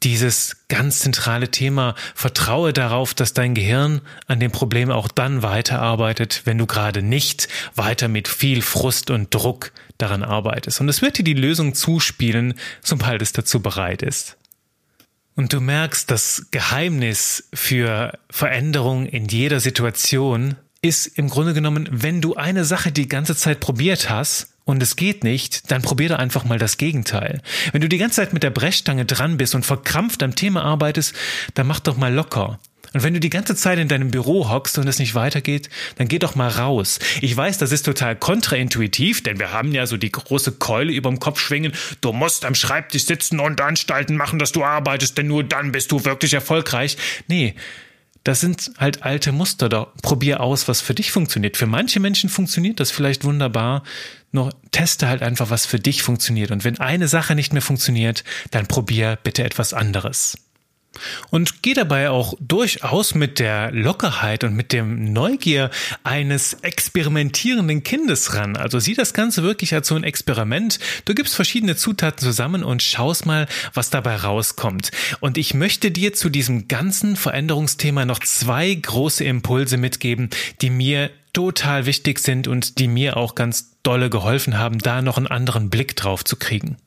dieses 0.02 0.66
ganz 0.68 1.00
zentrale 1.00 1.50
Thema. 1.50 1.94
Vertraue 2.14 2.72
darauf, 2.72 3.14
dass 3.14 3.32
dein 3.32 3.54
Gehirn 3.54 4.00
an 4.26 4.40
dem 4.40 4.52
Problem 4.52 4.90
auch 4.90 5.08
dann 5.08 5.42
weiterarbeitet, 5.42 6.42
wenn 6.44 6.58
du 6.58 6.66
gerade 6.66 7.02
nicht 7.02 7.48
weiter 7.74 8.08
mit 8.08 8.28
viel 8.28 8.62
Frust 8.62 9.10
und 9.10 9.34
Druck 9.34 9.72
daran 9.98 10.22
arbeitest. 10.22 10.80
Und 10.80 10.88
es 10.88 11.02
wird 11.02 11.18
dir 11.18 11.24
die 11.24 11.34
Lösung 11.34 11.74
zuspielen, 11.74 12.54
sobald 12.82 13.22
es 13.22 13.32
dazu 13.32 13.60
bereit 13.60 14.02
ist. 14.02 14.36
Und 15.36 15.52
du 15.52 15.60
merkst, 15.60 16.10
das 16.10 16.46
Geheimnis 16.50 17.48
für 17.52 18.18
Veränderung 18.30 19.06
in 19.06 19.28
jeder 19.28 19.60
Situation 19.60 20.56
ist 20.80 21.06
im 21.06 21.28
Grunde 21.28 21.52
genommen, 21.52 21.88
wenn 21.90 22.22
du 22.22 22.34
eine 22.34 22.64
Sache 22.64 22.90
die 22.90 23.06
ganze 23.06 23.36
Zeit 23.36 23.60
probiert 23.60 24.08
hast 24.08 24.54
und 24.64 24.82
es 24.82 24.96
geht 24.96 25.24
nicht, 25.24 25.70
dann 25.70 25.82
probier 25.82 26.08
doch 26.08 26.18
einfach 26.18 26.44
mal 26.44 26.58
das 26.58 26.78
Gegenteil. 26.78 27.42
Wenn 27.72 27.82
du 27.82 27.88
die 27.88 27.98
ganze 27.98 28.16
Zeit 28.16 28.32
mit 28.32 28.42
der 28.42 28.50
Brechstange 28.50 29.04
dran 29.04 29.36
bist 29.36 29.54
und 29.54 29.66
verkrampft 29.66 30.22
am 30.22 30.34
Thema 30.34 30.64
arbeitest, 30.64 31.14
dann 31.54 31.66
mach 31.66 31.80
doch 31.80 31.98
mal 31.98 32.12
locker. 32.12 32.58
Und 32.96 33.02
wenn 33.02 33.12
du 33.12 33.20
die 33.20 33.28
ganze 33.28 33.54
Zeit 33.54 33.78
in 33.78 33.88
deinem 33.88 34.10
Büro 34.10 34.48
hockst 34.48 34.78
und 34.78 34.88
es 34.88 34.98
nicht 34.98 35.14
weitergeht, 35.14 35.68
dann 35.96 36.08
geh 36.08 36.18
doch 36.18 36.34
mal 36.34 36.48
raus. 36.48 36.98
Ich 37.20 37.36
weiß, 37.36 37.58
das 37.58 37.70
ist 37.70 37.82
total 37.82 38.16
kontraintuitiv, 38.16 39.22
denn 39.22 39.38
wir 39.38 39.52
haben 39.52 39.72
ja 39.72 39.86
so 39.86 39.98
die 39.98 40.10
große 40.10 40.52
Keule 40.52 40.94
überm 40.94 41.18
Kopf 41.18 41.38
schwingen. 41.38 41.72
Du 42.00 42.14
musst 42.14 42.46
am 42.46 42.54
Schreibtisch 42.54 43.04
sitzen 43.04 43.38
und 43.38 43.60
Anstalten 43.60 44.16
machen, 44.16 44.38
dass 44.38 44.52
du 44.52 44.64
arbeitest, 44.64 45.18
denn 45.18 45.26
nur 45.26 45.44
dann 45.44 45.72
bist 45.72 45.92
du 45.92 46.06
wirklich 46.06 46.32
erfolgreich. 46.32 46.96
Nee, 47.28 47.54
das 48.24 48.40
sind 48.40 48.70
halt 48.78 49.02
alte 49.02 49.30
Muster 49.30 49.68
da. 49.68 49.92
Probier 50.00 50.40
aus, 50.40 50.66
was 50.66 50.80
für 50.80 50.94
dich 50.94 51.12
funktioniert. 51.12 51.58
Für 51.58 51.66
manche 51.66 52.00
Menschen 52.00 52.30
funktioniert 52.30 52.80
das 52.80 52.90
vielleicht 52.90 53.24
wunderbar. 53.24 53.82
Nur 54.32 54.54
teste 54.70 55.06
halt 55.06 55.20
einfach, 55.20 55.50
was 55.50 55.66
für 55.66 55.78
dich 55.78 56.02
funktioniert. 56.02 56.50
Und 56.50 56.64
wenn 56.64 56.80
eine 56.80 57.08
Sache 57.08 57.34
nicht 57.34 57.52
mehr 57.52 57.60
funktioniert, 57.60 58.24
dann 58.52 58.66
probier 58.66 59.18
bitte 59.22 59.44
etwas 59.44 59.74
anderes. 59.74 60.45
Und 61.30 61.62
geh 61.62 61.74
dabei 61.74 62.10
auch 62.10 62.34
durchaus 62.40 63.14
mit 63.14 63.38
der 63.38 63.70
Lockerheit 63.72 64.44
und 64.44 64.54
mit 64.54 64.72
dem 64.72 65.12
Neugier 65.12 65.70
eines 66.04 66.54
experimentierenden 66.62 67.82
Kindes 67.82 68.34
ran. 68.34 68.56
Also 68.56 68.78
sieh 68.78 68.94
das 68.94 69.14
Ganze 69.14 69.42
wirklich 69.42 69.74
als 69.74 69.88
so 69.88 69.94
ein 69.94 70.04
Experiment. 70.04 70.78
Du 71.04 71.14
gibst 71.14 71.34
verschiedene 71.34 71.76
Zutaten 71.76 72.20
zusammen 72.20 72.64
und 72.64 72.82
schaust 72.82 73.26
mal, 73.26 73.46
was 73.74 73.90
dabei 73.90 74.16
rauskommt. 74.16 74.90
Und 75.20 75.38
ich 75.38 75.54
möchte 75.54 75.90
dir 75.90 76.12
zu 76.12 76.28
diesem 76.28 76.68
ganzen 76.68 77.16
Veränderungsthema 77.16 78.04
noch 78.04 78.20
zwei 78.20 78.74
große 78.74 79.24
Impulse 79.24 79.76
mitgeben, 79.76 80.30
die 80.60 80.70
mir 80.70 81.10
total 81.32 81.84
wichtig 81.84 82.18
sind 82.18 82.48
und 82.48 82.78
die 82.78 82.88
mir 82.88 83.18
auch 83.18 83.34
ganz 83.34 83.76
dolle 83.82 84.08
geholfen 84.08 84.56
haben, 84.56 84.78
da 84.78 85.02
noch 85.02 85.18
einen 85.18 85.26
anderen 85.26 85.68
Blick 85.68 85.94
drauf 85.94 86.24
zu 86.24 86.36
kriegen. 86.36 86.78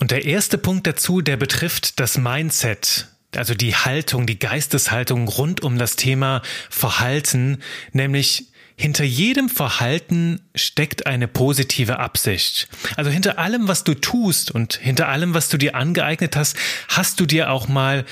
Und 0.00 0.12
der 0.12 0.24
erste 0.24 0.58
Punkt 0.58 0.86
dazu, 0.86 1.20
der 1.20 1.36
betrifft 1.36 2.00
das 2.00 2.16
Mindset 2.16 3.08
also 3.36 3.54
die 3.54 3.74
Haltung, 3.74 4.26
die 4.26 4.38
Geisteshaltung 4.38 5.28
rund 5.28 5.62
um 5.62 5.78
das 5.78 5.96
Thema 5.96 6.42
Verhalten, 6.70 7.62
nämlich 7.92 8.46
hinter 8.76 9.04
jedem 9.04 9.48
Verhalten 9.48 10.40
steckt 10.54 11.06
eine 11.06 11.26
positive 11.26 11.98
Absicht. 11.98 12.68
Also 12.96 13.10
hinter 13.10 13.38
allem, 13.38 13.66
was 13.66 13.82
du 13.82 13.94
tust 13.94 14.52
und 14.52 14.74
hinter 14.74 15.08
allem, 15.08 15.34
was 15.34 15.48
du 15.48 15.58
dir 15.58 15.74
angeeignet 15.74 16.36
hast, 16.36 16.56
hast 16.88 17.18
du 17.18 17.26
dir 17.26 17.50
auch 17.50 17.66
mal 17.66 18.04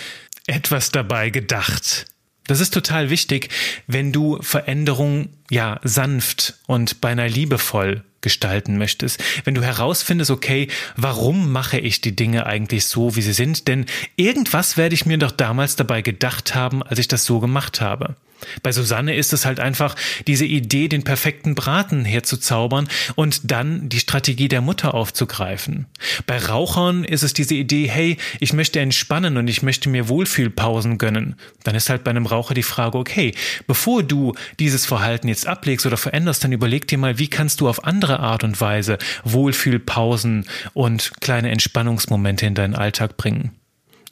etwas 0.46 0.90
dabei 0.90 1.30
gedacht. 1.30 2.06
Das 2.48 2.60
ist 2.60 2.74
total 2.74 3.10
wichtig, 3.10 3.48
wenn 3.86 4.12
du 4.12 4.40
Veränderung 4.42 5.30
ja 5.50 5.80
sanft 5.84 6.54
und 6.66 7.00
beinahe 7.00 7.28
liebevoll 7.28 8.04
gestalten 8.26 8.76
möchtest. 8.76 9.22
Wenn 9.44 9.54
du 9.54 9.62
herausfindest, 9.62 10.32
okay, 10.32 10.66
warum 10.96 11.52
mache 11.52 11.78
ich 11.78 12.00
die 12.00 12.16
Dinge 12.16 12.44
eigentlich 12.44 12.86
so, 12.86 13.14
wie 13.14 13.22
sie 13.22 13.32
sind? 13.32 13.68
Denn 13.68 13.86
irgendwas 14.16 14.76
werde 14.76 14.96
ich 14.96 15.06
mir 15.06 15.16
doch 15.16 15.30
damals 15.30 15.76
dabei 15.76 16.02
gedacht 16.02 16.56
haben, 16.56 16.82
als 16.82 16.98
ich 16.98 17.06
das 17.06 17.24
so 17.24 17.38
gemacht 17.38 17.80
habe. 17.80 18.16
Bei 18.62 18.72
Susanne 18.72 19.14
ist 19.14 19.32
es 19.32 19.44
halt 19.44 19.60
einfach 19.60 19.96
diese 20.26 20.44
Idee, 20.44 20.88
den 20.88 21.04
perfekten 21.04 21.54
Braten 21.54 22.04
herzuzaubern 22.04 22.88
und 23.14 23.50
dann 23.50 23.88
die 23.88 24.00
Strategie 24.00 24.48
der 24.48 24.60
Mutter 24.60 24.94
aufzugreifen. 24.94 25.86
Bei 26.26 26.38
Rauchern 26.38 27.04
ist 27.04 27.22
es 27.22 27.32
diese 27.32 27.54
Idee, 27.54 27.88
hey, 27.88 28.16
ich 28.40 28.52
möchte 28.52 28.80
entspannen 28.80 29.36
und 29.36 29.48
ich 29.48 29.62
möchte 29.62 29.88
mir 29.88 30.08
Wohlfühlpausen 30.08 30.98
gönnen. 30.98 31.36
Dann 31.64 31.74
ist 31.74 31.90
halt 31.90 32.04
bei 32.04 32.10
einem 32.10 32.26
Raucher 32.26 32.54
die 32.54 32.62
Frage, 32.62 32.98
okay, 32.98 33.34
bevor 33.66 34.02
du 34.02 34.34
dieses 34.58 34.86
Verhalten 34.86 35.28
jetzt 35.28 35.46
ablegst 35.46 35.86
oder 35.86 35.96
veränderst, 35.96 36.44
dann 36.44 36.52
überleg 36.52 36.86
dir 36.86 36.98
mal, 36.98 37.18
wie 37.18 37.28
kannst 37.28 37.60
du 37.60 37.68
auf 37.68 37.84
andere 37.84 38.20
Art 38.20 38.44
und 38.44 38.60
Weise 38.60 38.98
Wohlfühlpausen 39.24 40.46
und 40.74 41.12
kleine 41.20 41.50
Entspannungsmomente 41.50 42.46
in 42.46 42.54
deinen 42.54 42.74
Alltag 42.74 43.16
bringen. 43.16 43.52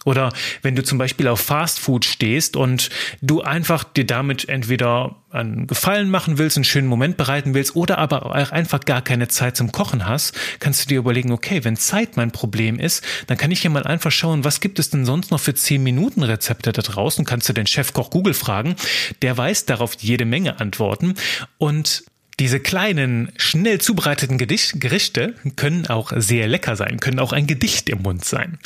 Oder 0.05 0.33
wenn 0.63 0.77
du 0.77 0.85
zum 0.85 0.99
Beispiel 0.99 1.29
auf 1.29 1.41
Fast 1.41 1.81
Food 1.81 2.05
stehst 2.05 2.57
und 2.57 2.91
du 3.23 3.43
einfach 3.43 3.85
dir 3.85 4.07
damit 4.07 4.49
entweder 4.49 5.17
einen 5.31 5.67
Gefallen 5.67 6.11
machen 6.11 6.39
willst, 6.39 6.57
einen 6.57 6.65
schönen 6.65 6.87
Moment 6.87 7.17
bereiten 7.17 7.55
willst 7.55 7.75
oder 7.75 7.99
aber 7.99 8.27
auch 8.27 8.51
einfach 8.51 8.81
gar 8.81 9.03
keine 9.03 9.29
Zeit 9.29 9.57
zum 9.57 9.73
Kochen 9.73 10.07
hast, 10.07 10.35
kannst 10.61 10.85
du 10.85 10.89
dir 10.89 10.99
überlegen, 10.99 11.33
okay, 11.33 11.65
wenn 11.65 11.77
Zeit 11.77 12.17
mein 12.17 12.31
Problem 12.31 12.79
ist, 12.79 13.03
dann 13.27 13.37
kann 13.37 13.51
ich 13.51 13.63
hier 13.63 13.71
mal 13.71 13.85
einfach 13.85 14.13
schauen, 14.13 14.45
was 14.45 14.61
gibt 14.61 14.79
es 14.79 14.91
denn 14.91 15.05
sonst 15.05 15.31
noch 15.31 15.41
für 15.41 15.55
10 15.55 15.83
Minuten 15.83 16.23
Rezepte 16.23 16.73
da 16.73 16.83
draußen? 16.83 17.25
Kannst 17.25 17.49
du 17.49 17.53
den 17.53 17.67
Chefkoch 17.67 18.11
Google 18.11 18.35
fragen. 18.35 18.77
Der 19.23 19.37
weiß 19.37 19.67
darauf 19.67 19.95
jede 19.99 20.25
Menge 20.25 20.61
Antworten 20.61 21.15
und 21.59 22.05
diese 22.41 22.59
kleinen, 22.59 23.31
schnell 23.37 23.81
zubereiteten 23.81 24.39
Gerichte 24.39 25.35
können 25.57 25.87
auch 25.87 26.13
sehr 26.17 26.49
lecker 26.49 26.75
sein, 26.77 26.99
können 26.99 27.21
auch 27.21 27.33
ein 27.33 27.47
Gedicht 27.47 27.89
im 27.89 28.03
Mund 28.03 28.25
sein. 28.25 28.59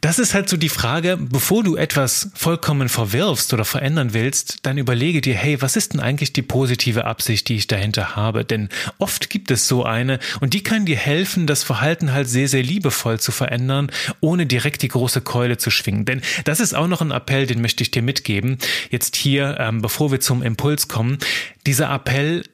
Das 0.00 0.20
ist 0.20 0.32
halt 0.32 0.48
so 0.48 0.56
die 0.56 0.68
Frage, 0.68 1.16
bevor 1.16 1.64
du 1.64 1.74
etwas 1.74 2.30
vollkommen 2.34 2.88
verwirfst 2.88 3.52
oder 3.52 3.64
verändern 3.64 4.14
willst, 4.14 4.58
dann 4.62 4.78
überlege 4.78 5.20
dir, 5.20 5.34
hey, 5.34 5.60
was 5.60 5.74
ist 5.74 5.92
denn 5.92 6.00
eigentlich 6.00 6.32
die 6.32 6.42
positive 6.42 7.04
Absicht, 7.04 7.48
die 7.48 7.56
ich 7.56 7.66
dahinter 7.66 8.14
habe? 8.14 8.44
Denn 8.44 8.68
oft 8.98 9.28
gibt 9.28 9.50
es 9.50 9.66
so 9.66 9.84
eine 9.84 10.20
und 10.40 10.54
die 10.54 10.62
kann 10.62 10.86
dir 10.86 10.96
helfen, 10.96 11.48
das 11.48 11.64
Verhalten 11.64 12.12
halt 12.12 12.28
sehr, 12.28 12.46
sehr 12.46 12.62
liebevoll 12.62 13.18
zu 13.18 13.32
verändern, 13.32 13.90
ohne 14.20 14.46
direkt 14.46 14.82
die 14.82 14.88
große 14.88 15.20
Keule 15.20 15.56
zu 15.56 15.70
schwingen. 15.70 16.04
Denn 16.04 16.22
das 16.44 16.60
ist 16.60 16.74
auch 16.74 16.86
noch 16.86 17.00
ein 17.00 17.10
Appell, 17.10 17.46
den 17.46 17.60
möchte 17.60 17.82
ich 17.82 17.90
dir 17.90 18.02
mitgeben. 18.02 18.58
Jetzt 18.90 19.16
hier, 19.16 19.56
ähm, 19.58 19.82
bevor 19.82 20.12
wir 20.12 20.20
zum 20.20 20.44
Impuls 20.44 20.86
kommen. 20.86 21.18
Dieser 21.66 21.90
Appell 21.92 22.44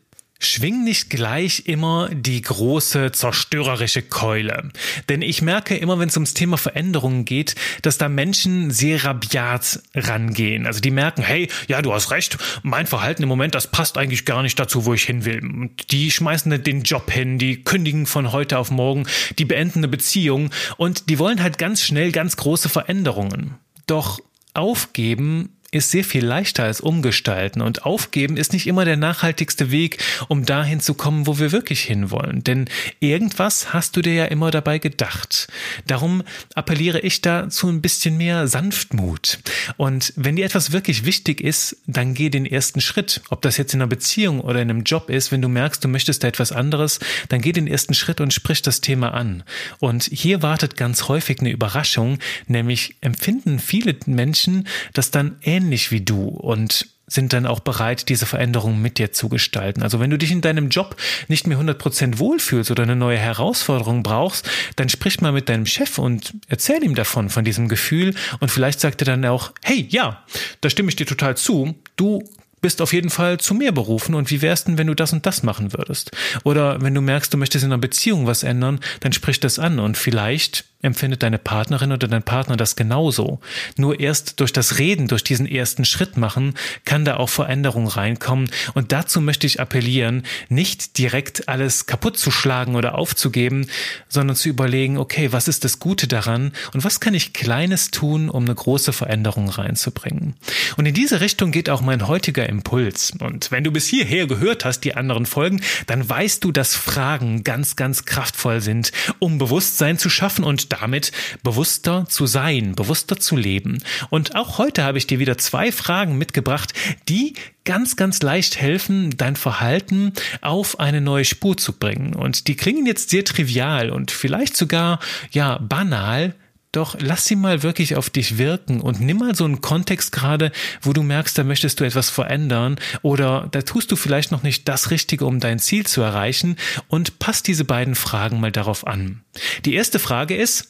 Schwing 0.46 0.84
nicht 0.84 1.10
gleich 1.10 1.64
immer 1.66 2.08
die 2.12 2.42
große 2.42 3.12
zerstörerische 3.12 4.02
Keule. 4.02 4.70
Denn 5.08 5.22
ich 5.22 5.42
merke 5.42 5.76
immer, 5.76 5.98
wenn 5.98 6.08
es 6.08 6.16
ums 6.16 6.34
Thema 6.34 6.56
Veränderungen 6.56 7.24
geht, 7.24 7.54
dass 7.82 7.98
da 7.98 8.08
Menschen 8.08 8.70
sehr 8.70 9.04
rabiat 9.04 9.80
rangehen. 9.94 10.66
Also 10.66 10.80
die 10.80 10.90
merken, 10.90 11.22
hey, 11.22 11.48
ja, 11.68 11.82
du 11.82 11.92
hast 11.92 12.10
recht, 12.10 12.38
mein 12.62 12.86
Verhalten 12.86 13.22
im 13.22 13.28
Moment, 13.28 13.54
das 13.54 13.66
passt 13.66 13.98
eigentlich 13.98 14.24
gar 14.24 14.42
nicht 14.42 14.58
dazu, 14.58 14.84
wo 14.84 14.94
ich 14.94 15.04
hin 15.04 15.24
will. 15.24 15.40
Und 15.44 15.92
die 15.92 16.10
schmeißen 16.10 16.62
den 16.62 16.82
Job 16.82 17.10
hin, 17.10 17.38
die 17.38 17.62
kündigen 17.62 18.06
von 18.06 18.32
heute 18.32 18.58
auf 18.58 18.70
morgen, 18.70 19.06
die 19.38 19.44
beenden 19.44 19.80
eine 19.80 19.88
Beziehung 19.88 20.50
und 20.76 21.08
die 21.08 21.18
wollen 21.18 21.42
halt 21.42 21.58
ganz 21.58 21.82
schnell 21.82 22.12
ganz 22.12 22.36
große 22.36 22.68
Veränderungen. 22.68 23.54
Doch 23.86 24.20
aufgeben 24.54 25.50
ist 25.74 25.90
sehr 25.90 26.04
viel 26.04 26.24
leichter 26.24 26.64
als 26.64 26.80
umgestalten 26.80 27.60
und 27.60 27.84
aufgeben 27.84 28.36
ist 28.36 28.52
nicht 28.52 28.66
immer 28.66 28.84
der 28.84 28.96
nachhaltigste 28.96 29.70
Weg, 29.70 30.02
um 30.28 30.44
dahin 30.44 30.80
zu 30.80 30.94
kommen, 30.94 31.26
wo 31.26 31.38
wir 31.38 31.52
wirklich 31.52 31.80
hinwollen. 31.80 32.44
Denn 32.44 32.66
irgendwas 33.00 33.72
hast 33.72 33.96
du 33.96 34.02
dir 34.02 34.14
ja 34.14 34.24
immer 34.26 34.50
dabei 34.50 34.78
gedacht. 34.78 35.48
Darum 35.86 36.22
appelliere 36.54 37.00
ich 37.00 37.20
da 37.20 37.48
zu 37.48 37.68
ein 37.68 37.80
bisschen 37.80 38.16
mehr 38.16 38.46
Sanftmut. 38.48 39.38
Und 39.76 40.12
wenn 40.16 40.36
dir 40.36 40.44
etwas 40.44 40.72
wirklich 40.72 41.04
wichtig 41.04 41.40
ist, 41.40 41.76
dann 41.86 42.14
geh 42.14 42.30
den 42.30 42.46
ersten 42.46 42.80
Schritt. 42.80 43.20
Ob 43.30 43.42
das 43.42 43.56
jetzt 43.56 43.74
in 43.74 43.80
einer 43.80 43.88
Beziehung 43.88 44.40
oder 44.40 44.62
in 44.62 44.70
einem 44.70 44.84
Job 44.84 45.10
ist, 45.10 45.32
wenn 45.32 45.42
du 45.42 45.48
merkst, 45.48 45.82
du 45.82 45.88
möchtest 45.88 46.22
da 46.22 46.28
etwas 46.28 46.52
anderes, 46.52 47.00
dann 47.28 47.40
geh 47.40 47.52
den 47.52 47.66
ersten 47.66 47.94
Schritt 47.94 48.20
und 48.20 48.32
sprich 48.32 48.62
das 48.62 48.80
Thema 48.80 49.14
an. 49.14 49.42
Und 49.80 50.04
hier 50.04 50.42
wartet 50.42 50.76
ganz 50.76 51.08
häufig 51.08 51.40
eine 51.40 51.50
Überraschung, 51.50 52.18
nämlich 52.46 52.96
empfinden 53.00 53.58
viele 53.58 53.96
Menschen 54.06 54.66
das 54.92 55.10
dann 55.10 55.36
ähnlich 55.42 55.63
ähnlich 55.64 55.90
wie 55.90 56.02
du 56.02 56.28
und 56.28 56.86
sind 57.06 57.32
dann 57.32 57.46
auch 57.46 57.60
bereit, 57.60 58.08
diese 58.08 58.26
Veränderungen 58.26 58.80
mit 58.80 58.98
dir 58.98 59.12
zu 59.12 59.28
gestalten. 59.28 59.82
Also 59.82 60.00
wenn 60.00 60.10
du 60.10 60.16
dich 60.16 60.30
in 60.30 60.40
deinem 60.40 60.68
Job 60.68 60.96
nicht 61.28 61.46
mehr 61.46 61.58
100% 61.58 62.18
wohlfühlst 62.18 62.70
oder 62.70 62.82
eine 62.82 62.96
neue 62.96 63.18
Herausforderung 63.18 64.02
brauchst, 64.02 64.48
dann 64.76 64.88
sprich 64.88 65.20
mal 65.20 65.32
mit 65.32 65.48
deinem 65.48 65.66
Chef 65.66 65.98
und 65.98 66.34
erzähl 66.48 66.82
ihm 66.82 66.94
davon, 66.94 67.28
von 67.28 67.44
diesem 67.44 67.68
Gefühl 67.68 68.14
und 68.40 68.50
vielleicht 68.50 68.80
sagt 68.80 69.02
er 69.02 69.06
dann 69.06 69.24
auch, 69.26 69.52
hey, 69.62 69.86
ja, 69.90 70.24
da 70.60 70.70
stimme 70.70 70.88
ich 70.88 70.96
dir 70.96 71.06
total 71.06 71.36
zu, 71.36 71.74
du 71.96 72.24
bist 72.62 72.80
auf 72.80 72.94
jeden 72.94 73.10
Fall 73.10 73.38
zu 73.38 73.52
mehr 73.52 73.72
berufen 73.72 74.14
und 74.14 74.30
wie 74.30 74.40
wär's 74.40 74.64
denn, 74.64 74.78
wenn 74.78 74.86
du 74.86 74.94
das 74.94 75.12
und 75.12 75.26
das 75.26 75.42
machen 75.42 75.74
würdest? 75.74 76.10
Oder 76.44 76.80
wenn 76.80 76.94
du 76.94 77.02
merkst, 77.02 77.32
du 77.32 77.36
möchtest 77.36 77.64
in 77.64 77.72
einer 77.72 77.80
Beziehung 77.80 78.26
was 78.26 78.42
ändern, 78.42 78.80
dann 79.00 79.12
sprich 79.12 79.38
das 79.38 79.58
an 79.58 79.78
und 79.78 79.98
vielleicht 79.98 80.64
empfindet 80.84 81.22
deine 81.22 81.38
Partnerin 81.38 81.92
oder 81.92 82.06
dein 82.08 82.22
Partner 82.22 82.56
das 82.56 82.76
genauso. 82.76 83.40
Nur 83.76 84.00
erst 84.00 84.40
durch 84.40 84.52
das 84.52 84.78
Reden, 84.78 85.08
durch 85.08 85.24
diesen 85.24 85.46
ersten 85.46 85.84
Schritt 85.84 86.16
machen, 86.16 86.54
kann 86.84 87.04
da 87.04 87.16
auch 87.16 87.28
Veränderung 87.28 87.88
reinkommen. 87.88 88.50
Und 88.74 88.92
dazu 88.92 89.20
möchte 89.20 89.46
ich 89.46 89.60
appellieren, 89.60 90.24
nicht 90.48 90.98
direkt 90.98 91.48
alles 91.48 91.86
kaputt 91.86 92.18
zu 92.18 92.30
schlagen 92.30 92.76
oder 92.76 92.96
aufzugeben, 92.96 93.66
sondern 94.08 94.36
zu 94.36 94.48
überlegen, 94.48 94.98
okay, 94.98 95.32
was 95.32 95.48
ist 95.48 95.64
das 95.64 95.78
Gute 95.78 96.06
daran 96.06 96.52
und 96.72 96.84
was 96.84 97.00
kann 97.00 97.14
ich 97.14 97.32
Kleines 97.32 97.90
tun, 97.90 98.28
um 98.28 98.44
eine 98.44 98.54
große 98.54 98.92
Veränderung 98.92 99.48
reinzubringen. 99.48 100.34
Und 100.76 100.86
in 100.86 100.94
diese 100.94 101.20
Richtung 101.20 101.50
geht 101.50 101.70
auch 101.70 101.80
mein 101.80 102.06
heutiger 102.06 102.48
Impuls. 102.48 103.12
Und 103.18 103.50
wenn 103.50 103.64
du 103.64 103.70
bis 103.70 103.86
hierher 103.86 104.26
gehört 104.26 104.64
hast, 104.64 104.80
die 104.80 104.94
anderen 104.94 105.26
Folgen, 105.26 105.60
dann 105.86 106.08
weißt 106.08 106.44
du, 106.44 106.52
dass 106.52 106.74
Fragen 106.74 107.44
ganz, 107.44 107.76
ganz 107.76 108.04
kraftvoll 108.04 108.60
sind, 108.60 108.92
um 109.18 109.38
Bewusstsein 109.38 109.98
zu 109.98 110.10
schaffen 110.10 110.44
und 110.44 110.72
damit 110.80 111.12
bewusster 111.42 112.06
zu 112.08 112.26
sein, 112.26 112.74
bewusster 112.74 113.18
zu 113.18 113.36
leben. 113.36 113.82
Und 114.10 114.36
auch 114.36 114.58
heute 114.58 114.84
habe 114.84 114.98
ich 114.98 115.06
dir 115.06 115.18
wieder 115.18 115.38
zwei 115.38 115.72
Fragen 115.72 116.18
mitgebracht, 116.18 116.72
die 117.08 117.34
ganz, 117.64 117.96
ganz 117.96 118.22
leicht 118.22 118.60
helfen, 118.60 119.16
dein 119.16 119.36
Verhalten 119.36 120.12
auf 120.40 120.80
eine 120.80 121.00
neue 121.00 121.24
Spur 121.24 121.56
zu 121.56 121.72
bringen. 121.72 122.14
Und 122.14 122.48
die 122.48 122.56
klingen 122.56 122.86
jetzt 122.86 123.10
sehr 123.10 123.24
trivial 123.24 123.90
und 123.90 124.10
vielleicht 124.10 124.56
sogar, 124.56 125.00
ja, 125.30 125.58
banal, 125.58 126.34
doch 126.76 126.96
lass 126.98 127.24
sie 127.24 127.36
mal 127.36 127.62
wirklich 127.62 127.96
auf 127.96 128.10
dich 128.10 128.38
wirken 128.38 128.80
und 128.80 129.00
nimm 129.00 129.18
mal 129.18 129.34
so 129.34 129.44
einen 129.44 129.60
Kontext 129.60 130.12
gerade, 130.12 130.52
wo 130.82 130.92
du 130.92 131.02
merkst, 131.02 131.36
da 131.36 131.44
möchtest 131.44 131.80
du 131.80 131.84
etwas 131.84 132.10
verändern 132.10 132.76
oder 133.02 133.48
da 133.50 133.62
tust 133.62 133.92
du 133.92 133.96
vielleicht 133.96 134.32
noch 134.32 134.42
nicht 134.42 134.68
das 134.68 134.90
Richtige, 134.90 135.26
um 135.26 135.40
dein 135.40 135.58
Ziel 135.58 135.86
zu 135.86 136.02
erreichen 136.02 136.56
und 136.88 137.18
pass 137.18 137.42
diese 137.42 137.64
beiden 137.64 137.94
Fragen 137.94 138.40
mal 138.40 138.52
darauf 138.52 138.86
an. 138.86 139.22
Die 139.64 139.74
erste 139.74 139.98
Frage 139.98 140.36
ist, 140.36 140.68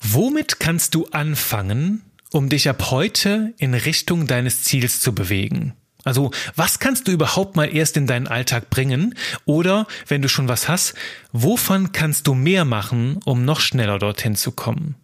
womit 0.00 0.60
kannst 0.60 0.94
du 0.94 1.06
anfangen, 1.06 2.02
um 2.32 2.48
dich 2.48 2.68
ab 2.68 2.90
heute 2.90 3.54
in 3.58 3.74
Richtung 3.74 4.26
deines 4.26 4.62
Ziels 4.62 5.00
zu 5.00 5.14
bewegen? 5.14 5.74
Also, 6.04 6.32
was 6.54 6.78
kannst 6.78 7.08
du 7.08 7.12
überhaupt 7.12 7.56
mal 7.56 7.74
erst 7.74 7.96
in 7.96 8.06
deinen 8.06 8.26
Alltag 8.26 8.68
bringen? 8.68 9.14
Oder, 9.46 9.86
wenn 10.06 10.20
du 10.20 10.28
schon 10.28 10.48
was 10.48 10.68
hast, 10.68 10.94
wovon 11.32 11.92
kannst 11.92 12.26
du 12.26 12.34
mehr 12.34 12.66
machen, 12.66 13.20
um 13.24 13.44
noch 13.46 13.60
schneller 13.60 13.98
dorthin 13.98 14.36
zu 14.36 14.52
kommen? 14.52 14.96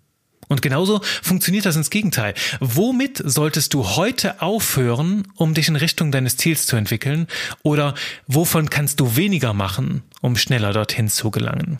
Und 0.50 0.62
genauso 0.62 1.00
funktioniert 1.22 1.64
das 1.64 1.76
ins 1.76 1.90
Gegenteil. 1.90 2.34
Womit 2.58 3.22
solltest 3.24 3.72
du 3.72 3.86
heute 3.86 4.42
aufhören, 4.42 5.28
um 5.36 5.54
dich 5.54 5.68
in 5.68 5.76
Richtung 5.76 6.10
deines 6.10 6.36
Ziels 6.36 6.66
zu 6.66 6.74
entwickeln? 6.74 7.28
Oder 7.62 7.94
wovon 8.26 8.68
kannst 8.68 8.98
du 8.98 9.16
weniger 9.16 9.54
machen, 9.54 10.02
um 10.20 10.36
schneller 10.36 10.72
dorthin 10.72 11.08
zu 11.08 11.30
gelangen? 11.30 11.78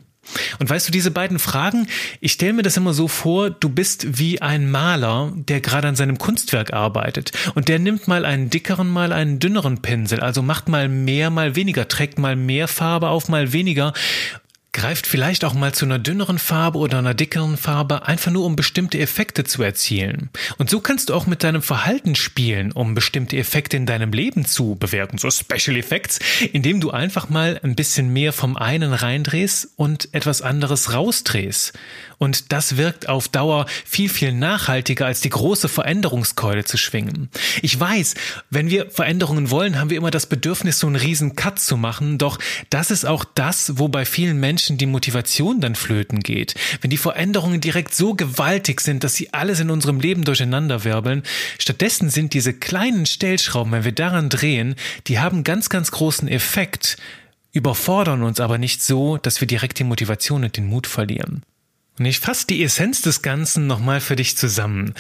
Und 0.61 0.71
weißt 0.71 0.87
du, 0.87 0.93
diese 0.93 1.11
beiden 1.11 1.41
Fragen, 1.41 1.89
ich 2.21 2.31
stelle 2.31 2.53
mir 2.53 2.63
das 2.63 2.77
immer 2.77 2.93
so 2.93 3.09
vor, 3.09 3.51
du 3.51 3.69
bist 3.69 4.19
wie 4.21 4.41
ein 4.41 4.71
Maler, 4.71 5.33
der 5.35 5.61
gerade 5.61 5.89
an 5.89 5.97
seinem 5.97 6.19
Kunstwerk 6.19 6.73
arbeitet 6.73 7.33
und 7.57 7.67
der 7.67 7.81
nimmt 7.81 8.07
mal 8.07 8.25
einen 8.25 8.51
dickeren, 8.51 8.89
mal 8.89 9.13
einen 9.13 9.41
dünneren 9.41 9.83
Pinsel, 9.83 10.21
also 10.21 10.43
macht 10.43 10.69
mal 10.69 10.89
mehr, 10.89 11.31
mal 11.31 11.57
weniger, 11.57 11.89
trägt 11.89 12.21
mal 12.21 12.37
mehr 12.37 12.69
Farbe 12.69 13.09
auf, 13.09 13.29
mal 13.29 13.53
weniger 13.53 13.93
greift 14.73 15.07
vielleicht 15.07 15.45
auch 15.45 15.55
mal 15.55 15.73
zu 15.75 15.85
einer 15.85 15.99
dünneren 15.99 16.39
Farbe 16.39 16.79
oder 16.79 16.99
einer 16.99 17.15
dickeren 17.15 17.57
Farbe, 17.57 18.07
einfach 18.07 18.31
nur 18.31 18.45
um 18.45 18.57
bestimmte 18.57 18.99
Effekte 18.99 19.45
zu 19.45 19.63
erzielen. 19.63 20.31
Und 20.59 20.71
so 20.71 20.81
kannst 20.81 21.09
du 21.09 21.15
auch 21.15 21.27
mit 21.27 21.43
deinem 21.43 21.63
Verhalten 21.63 22.15
spielen, 22.15 22.73
um 22.73 22.95
bestimmte 22.95 23.37
Effekte 23.37 23.77
in 23.77 23.87
deinem 23.87 24.13
Leben 24.13 24.45
zu 24.45 24.77
bewirken, 24.77 25.19
so 25.19 25.31
Special 25.31 25.77
Effects, 25.77 26.21
indem 26.53 26.81
du 26.81 26.91
einfach 26.91 27.29
mal 27.29 27.61
ein 27.63 27.75
bisschen 27.75 28.13
mehr 28.13 28.33
vom 28.33 28.57
einen 28.57 28.93
reindrehst 28.93 29.71
und 29.77 30.09
etwas 30.13 30.43
anderes 30.43 30.93
rausdrehst. 30.93 31.73
Und 32.21 32.53
das 32.53 32.77
wirkt 32.77 33.09
auf 33.09 33.29
Dauer 33.29 33.65
viel, 33.87 34.11
viel 34.11 34.33
nachhaltiger, 34.33 35.07
als 35.07 35.23
die 35.23 35.31
große 35.31 35.71
Veränderungskeule 35.71 36.65
zu 36.65 36.77
schwingen. 36.77 37.31
Ich 37.63 37.81
weiß, 37.81 38.15
wenn 38.51 38.69
wir 38.69 38.91
Veränderungen 38.91 39.51
wollen, 39.51 39.79
haben 39.79 39.89
wir 39.89 39.97
immer 39.97 40.11
das 40.11 40.27
Bedürfnis, 40.27 40.79
so 40.79 40.87
einen 40.87 40.97
riesen 40.97 41.35
Cut 41.35 41.59
zu 41.59 41.79
machen. 41.79 42.19
Doch 42.19 42.39
das 42.69 42.91
ist 42.91 43.07
auch 43.07 43.25
das, 43.25 43.79
wo 43.79 43.89
bei 43.89 44.05
vielen 44.05 44.39
Menschen 44.39 44.77
die 44.77 44.85
Motivation 44.85 45.63
dann 45.63 45.75
flöten 45.75 46.21
geht. 46.21 46.57
Wenn 46.83 46.91
die 46.91 46.99
Veränderungen 46.99 47.63
direkt 47.63 47.95
so 47.95 48.13
gewaltig 48.13 48.83
sind, 48.83 49.03
dass 49.03 49.15
sie 49.15 49.33
alles 49.33 49.59
in 49.59 49.71
unserem 49.71 49.99
Leben 49.99 50.25
durcheinanderwirbeln. 50.25 51.23
Stattdessen 51.59 52.11
sind 52.11 52.35
diese 52.35 52.53
kleinen 52.53 53.07
Stellschrauben, 53.07 53.73
wenn 53.73 53.85
wir 53.85 53.93
daran 53.93 54.29
drehen, 54.29 54.75
die 55.07 55.21
haben 55.21 55.43
ganz, 55.43 55.71
ganz 55.71 55.91
großen 55.91 56.29
Effekt, 56.29 56.99
überfordern 57.55 58.23
uns 58.23 58.41
aber 58.41 58.59
nicht 58.59 58.83
so, 58.83 59.17
dass 59.17 59.41
wir 59.41 59.49
direkt 59.49 59.79
die 59.79 59.85
Motivation 59.85 60.45
und 60.45 60.59
den 60.59 60.67
Mut 60.67 60.87
verlieren. 60.87 61.45
Und 62.01 62.07
ich 62.07 62.19
fasse 62.19 62.47
die 62.47 62.65
Essenz 62.65 63.03
des 63.03 63.21
Ganzen 63.21 63.67
nochmal 63.67 64.01
für 64.01 64.17
dich 64.17 64.35
zusammen. 64.35 64.95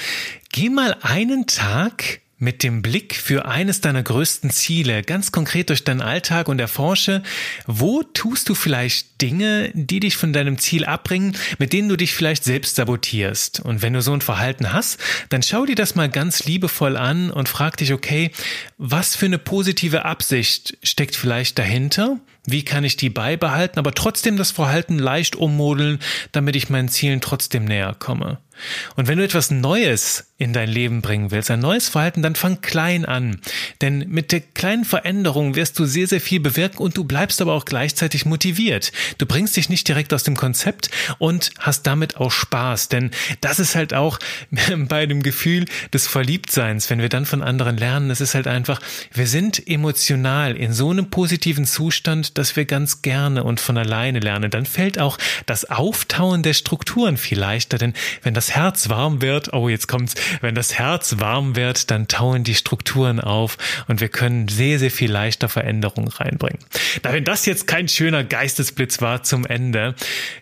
Geh 0.52 0.68
mal 0.68 0.94
einen 1.00 1.46
Tag 1.46 2.20
mit 2.36 2.62
dem 2.62 2.82
Blick 2.82 3.14
für 3.14 3.46
eines 3.46 3.80
deiner 3.80 4.02
größten 4.02 4.50
Ziele 4.50 5.02
ganz 5.02 5.32
konkret 5.32 5.70
durch 5.70 5.82
deinen 5.82 6.02
Alltag 6.02 6.48
und 6.48 6.58
erforsche, 6.58 7.22
wo 7.66 8.02
tust 8.02 8.50
du 8.50 8.54
vielleicht 8.54 9.22
Dinge, 9.22 9.70
die 9.72 10.00
dich 10.00 10.18
von 10.18 10.34
deinem 10.34 10.58
Ziel 10.58 10.84
abbringen, 10.84 11.38
mit 11.58 11.72
denen 11.72 11.88
du 11.88 11.96
dich 11.96 12.12
vielleicht 12.12 12.44
selbst 12.44 12.76
sabotierst. 12.76 13.60
Und 13.60 13.80
wenn 13.80 13.94
du 13.94 14.02
so 14.02 14.12
ein 14.12 14.20
Verhalten 14.20 14.74
hast, 14.74 14.98
dann 15.30 15.42
schau 15.42 15.64
dir 15.64 15.76
das 15.76 15.94
mal 15.94 16.10
ganz 16.10 16.44
liebevoll 16.44 16.98
an 16.98 17.30
und 17.30 17.48
frag 17.48 17.78
dich, 17.78 17.94
okay, 17.94 18.30
was 18.76 19.16
für 19.16 19.26
eine 19.26 19.38
positive 19.38 20.04
Absicht 20.04 20.76
steckt 20.82 21.16
vielleicht 21.16 21.58
dahinter? 21.58 22.18
Wie 22.50 22.64
kann 22.64 22.84
ich 22.84 22.96
die 22.96 23.10
beibehalten, 23.10 23.78
aber 23.78 23.92
trotzdem 23.92 24.36
das 24.36 24.50
Verhalten 24.50 24.98
leicht 24.98 25.36
ummodeln, 25.36 25.98
damit 26.32 26.56
ich 26.56 26.70
meinen 26.70 26.88
Zielen 26.88 27.20
trotzdem 27.20 27.64
näher 27.64 27.94
komme? 27.98 28.38
Und 28.96 29.08
wenn 29.08 29.18
du 29.18 29.24
etwas 29.24 29.50
Neues 29.50 30.26
in 30.38 30.52
dein 30.52 30.68
Leben 30.68 31.02
bringen 31.02 31.30
willst, 31.30 31.50
ein 31.50 31.60
neues 31.60 31.88
Verhalten, 31.88 32.22
dann 32.22 32.34
fang 32.34 32.60
klein 32.62 33.04
an. 33.04 33.40
Denn 33.82 34.06
mit 34.08 34.32
der 34.32 34.40
kleinen 34.40 34.84
Veränderung 34.84 35.54
wirst 35.54 35.78
du 35.78 35.84
sehr, 35.84 36.06
sehr 36.06 36.20
viel 36.20 36.40
bewirken 36.40 36.78
und 36.78 36.96
du 36.96 37.04
bleibst 37.04 37.42
aber 37.42 37.52
auch 37.52 37.66
gleichzeitig 37.66 38.24
motiviert. 38.24 38.92
Du 39.18 39.26
bringst 39.26 39.56
dich 39.56 39.68
nicht 39.68 39.86
direkt 39.86 40.14
aus 40.14 40.22
dem 40.22 40.36
Konzept 40.36 40.90
und 41.18 41.50
hast 41.58 41.86
damit 41.86 42.16
auch 42.16 42.32
Spaß. 42.32 42.88
Denn 42.88 43.10
das 43.40 43.58
ist 43.58 43.74
halt 43.74 43.92
auch 43.92 44.18
bei 44.88 45.06
dem 45.06 45.22
Gefühl 45.22 45.66
des 45.92 46.06
Verliebtseins, 46.06 46.88
wenn 46.88 47.00
wir 47.00 47.10
dann 47.10 47.26
von 47.26 47.42
anderen 47.42 47.76
lernen, 47.76 48.10
es 48.10 48.20
ist 48.20 48.34
halt 48.34 48.46
einfach, 48.46 48.80
wir 49.12 49.26
sind 49.26 49.66
emotional 49.68 50.56
in 50.56 50.72
so 50.72 50.90
einem 50.90 51.10
positiven 51.10 51.66
Zustand, 51.66 52.38
dass 52.40 52.56
wir 52.56 52.64
ganz 52.64 53.02
gerne 53.02 53.44
und 53.44 53.60
von 53.60 53.76
alleine 53.76 54.18
lernen. 54.18 54.50
Dann 54.50 54.64
fällt 54.64 54.98
auch 54.98 55.18
das 55.44 55.66
Auftauen 55.66 56.42
der 56.42 56.54
Strukturen 56.54 57.18
viel 57.18 57.38
leichter, 57.38 57.76
denn 57.76 57.92
wenn 58.22 58.32
das 58.32 58.50
Herz 58.50 58.88
warm 58.88 59.20
wird, 59.20 59.52
oh, 59.52 59.68
jetzt 59.68 59.88
kommt's, 59.88 60.14
wenn 60.40 60.54
das 60.54 60.78
Herz 60.78 61.16
warm 61.18 61.54
wird, 61.54 61.90
dann 61.90 62.08
tauen 62.08 62.42
die 62.42 62.54
Strukturen 62.54 63.20
auf 63.20 63.58
und 63.88 64.00
wir 64.00 64.08
können 64.08 64.48
sehr, 64.48 64.78
sehr 64.78 64.90
viel 64.90 65.12
leichter 65.12 65.50
Veränderungen 65.50 66.08
reinbringen. 66.08 66.60
Na, 67.02 67.12
wenn 67.12 67.24
das 67.24 67.44
jetzt 67.44 67.66
kein 67.66 67.88
schöner 67.88 68.24
Geistesblitz 68.24 69.02
war 69.02 69.22
zum 69.22 69.44
Ende, 69.44 69.94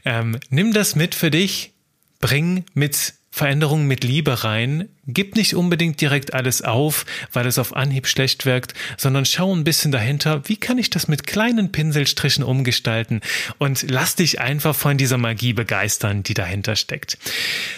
ähm, 0.04 0.38
nimm 0.50 0.72
das 0.72 0.94
mit 0.94 1.16
für 1.16 1.32
dich, 1.32 1.72
bring 2.20 2.64
mit 2.74 3.14
Veränderungen 3.30 3.88
mit 3.88 4.04
Liebe 4.04 4.44
rein, 4.44 4.88
Gib 5.10 5.36
nicht 5.36 5.54
unbedingt 5.54 6.02
direkt 6.02 6.34
alles 6.34 6.60
auf, 6.60 7.06
weil 7.32 7.46
es 7.46 7.58
auf 7.58 7.74
Anhieb 7.74 8.06
schlecht 8.06 8.44
wirkt, 8.44 8.74
sondern 8.98 9.24
schau 9.24 9.54
ein 9.54 9.64
bisschen 9.64 9.90
dahinter, 9.90 10.42
wie 10.44 10.58
kann 10.58 10.76
ich 10.76 10.90
das 10.90 11.08
mit 11.08 11.26
kleinen 11.26 11.72
Pinselstrichen 11.72 12.44
umgestalten 12.44 13.22
und 13.56 13.86
lass 13.88 14.16
dich 14.16 14.38
einfach 14.38 14.76
von 14.76 14.98
dieser 14.98 15.16
Magie 15.16 15.54
begeistern, 15.54 16.22
die 16.22 16.34
dahinter 16.34 16.76
steckt. 16.76 17.16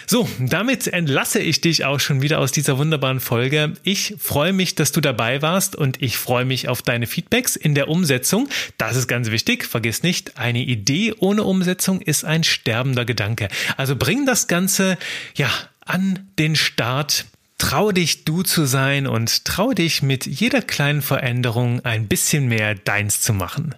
So, 0.07 0.27
damit 0.39 0.87
entlasse 0.87 1.39
ich 1.39 1.61
dich 1.61 1.85
auch 1.85 2.01
schon 2.01 2.21
wieder 2.21 2.39
aus 2.39 2.51
dieser 2.51 2.77
wunderbaren 2.77 3.21
Folge. 3.21 3.75
Ich 3.83 4.15
freue 4.19 4.51
mich, 4.51 4.75
dass 4.75 4.91
du 4.91 4.99
dabei 4.99 5.41
warst 5.41 5.77
und 5.77 6.01
ich 6.01 6.17
freue 6.17 6.43
mich 6.43 6.67
auf 6.67 6.81
deine 6.81 7.07
Feedbacks 7.07 7.55
in 7.55 7.75
der 7.75 7.87
Umsetzung. 7.87 8.49
Das 8.77 8.97
ist 8.97 9.07
ganz 9.07 9.31
wichtig. 9.31 9.63
Vergiss 9.63 10.03
nicht, 10.03 10.37
eine 10.37 10.59
Idee 10.59 11.13
ohne 11.17 11.43
Umsetzung 11.43 12.01
ist 12.01 12.25
ein 12.25 12.43
sterbender 12.43 13.05
Gedanke. 13.05 13.47
Also 13.77 13.95
bring 13.95 14.25
das 14.25 14.47
Ganze, 14.47 14.97
ja, 15.35 15.49
an 15.91 16.29
den 16.39 16.55
Start. 16.55 17.25
Trau 17.57 17.91
dich 17.91 18.23
du 18.23 18.43
zu 18.43 18.65
sein 18.65 19.07
und 19.07 19.43
trau 19.43 19.73
dich 19.73 20.01
mit 20.01 20.25
jeder 20.25 20.61
kleinen 20.61 21.01
Veränderung 21.01 21.83
ein 21.83 22.07
bisschen 22.07 22.47
mehr 22.47 22.75
deins 22.75 23.19
zu 23.19 23.33
machen. 23.33 23.75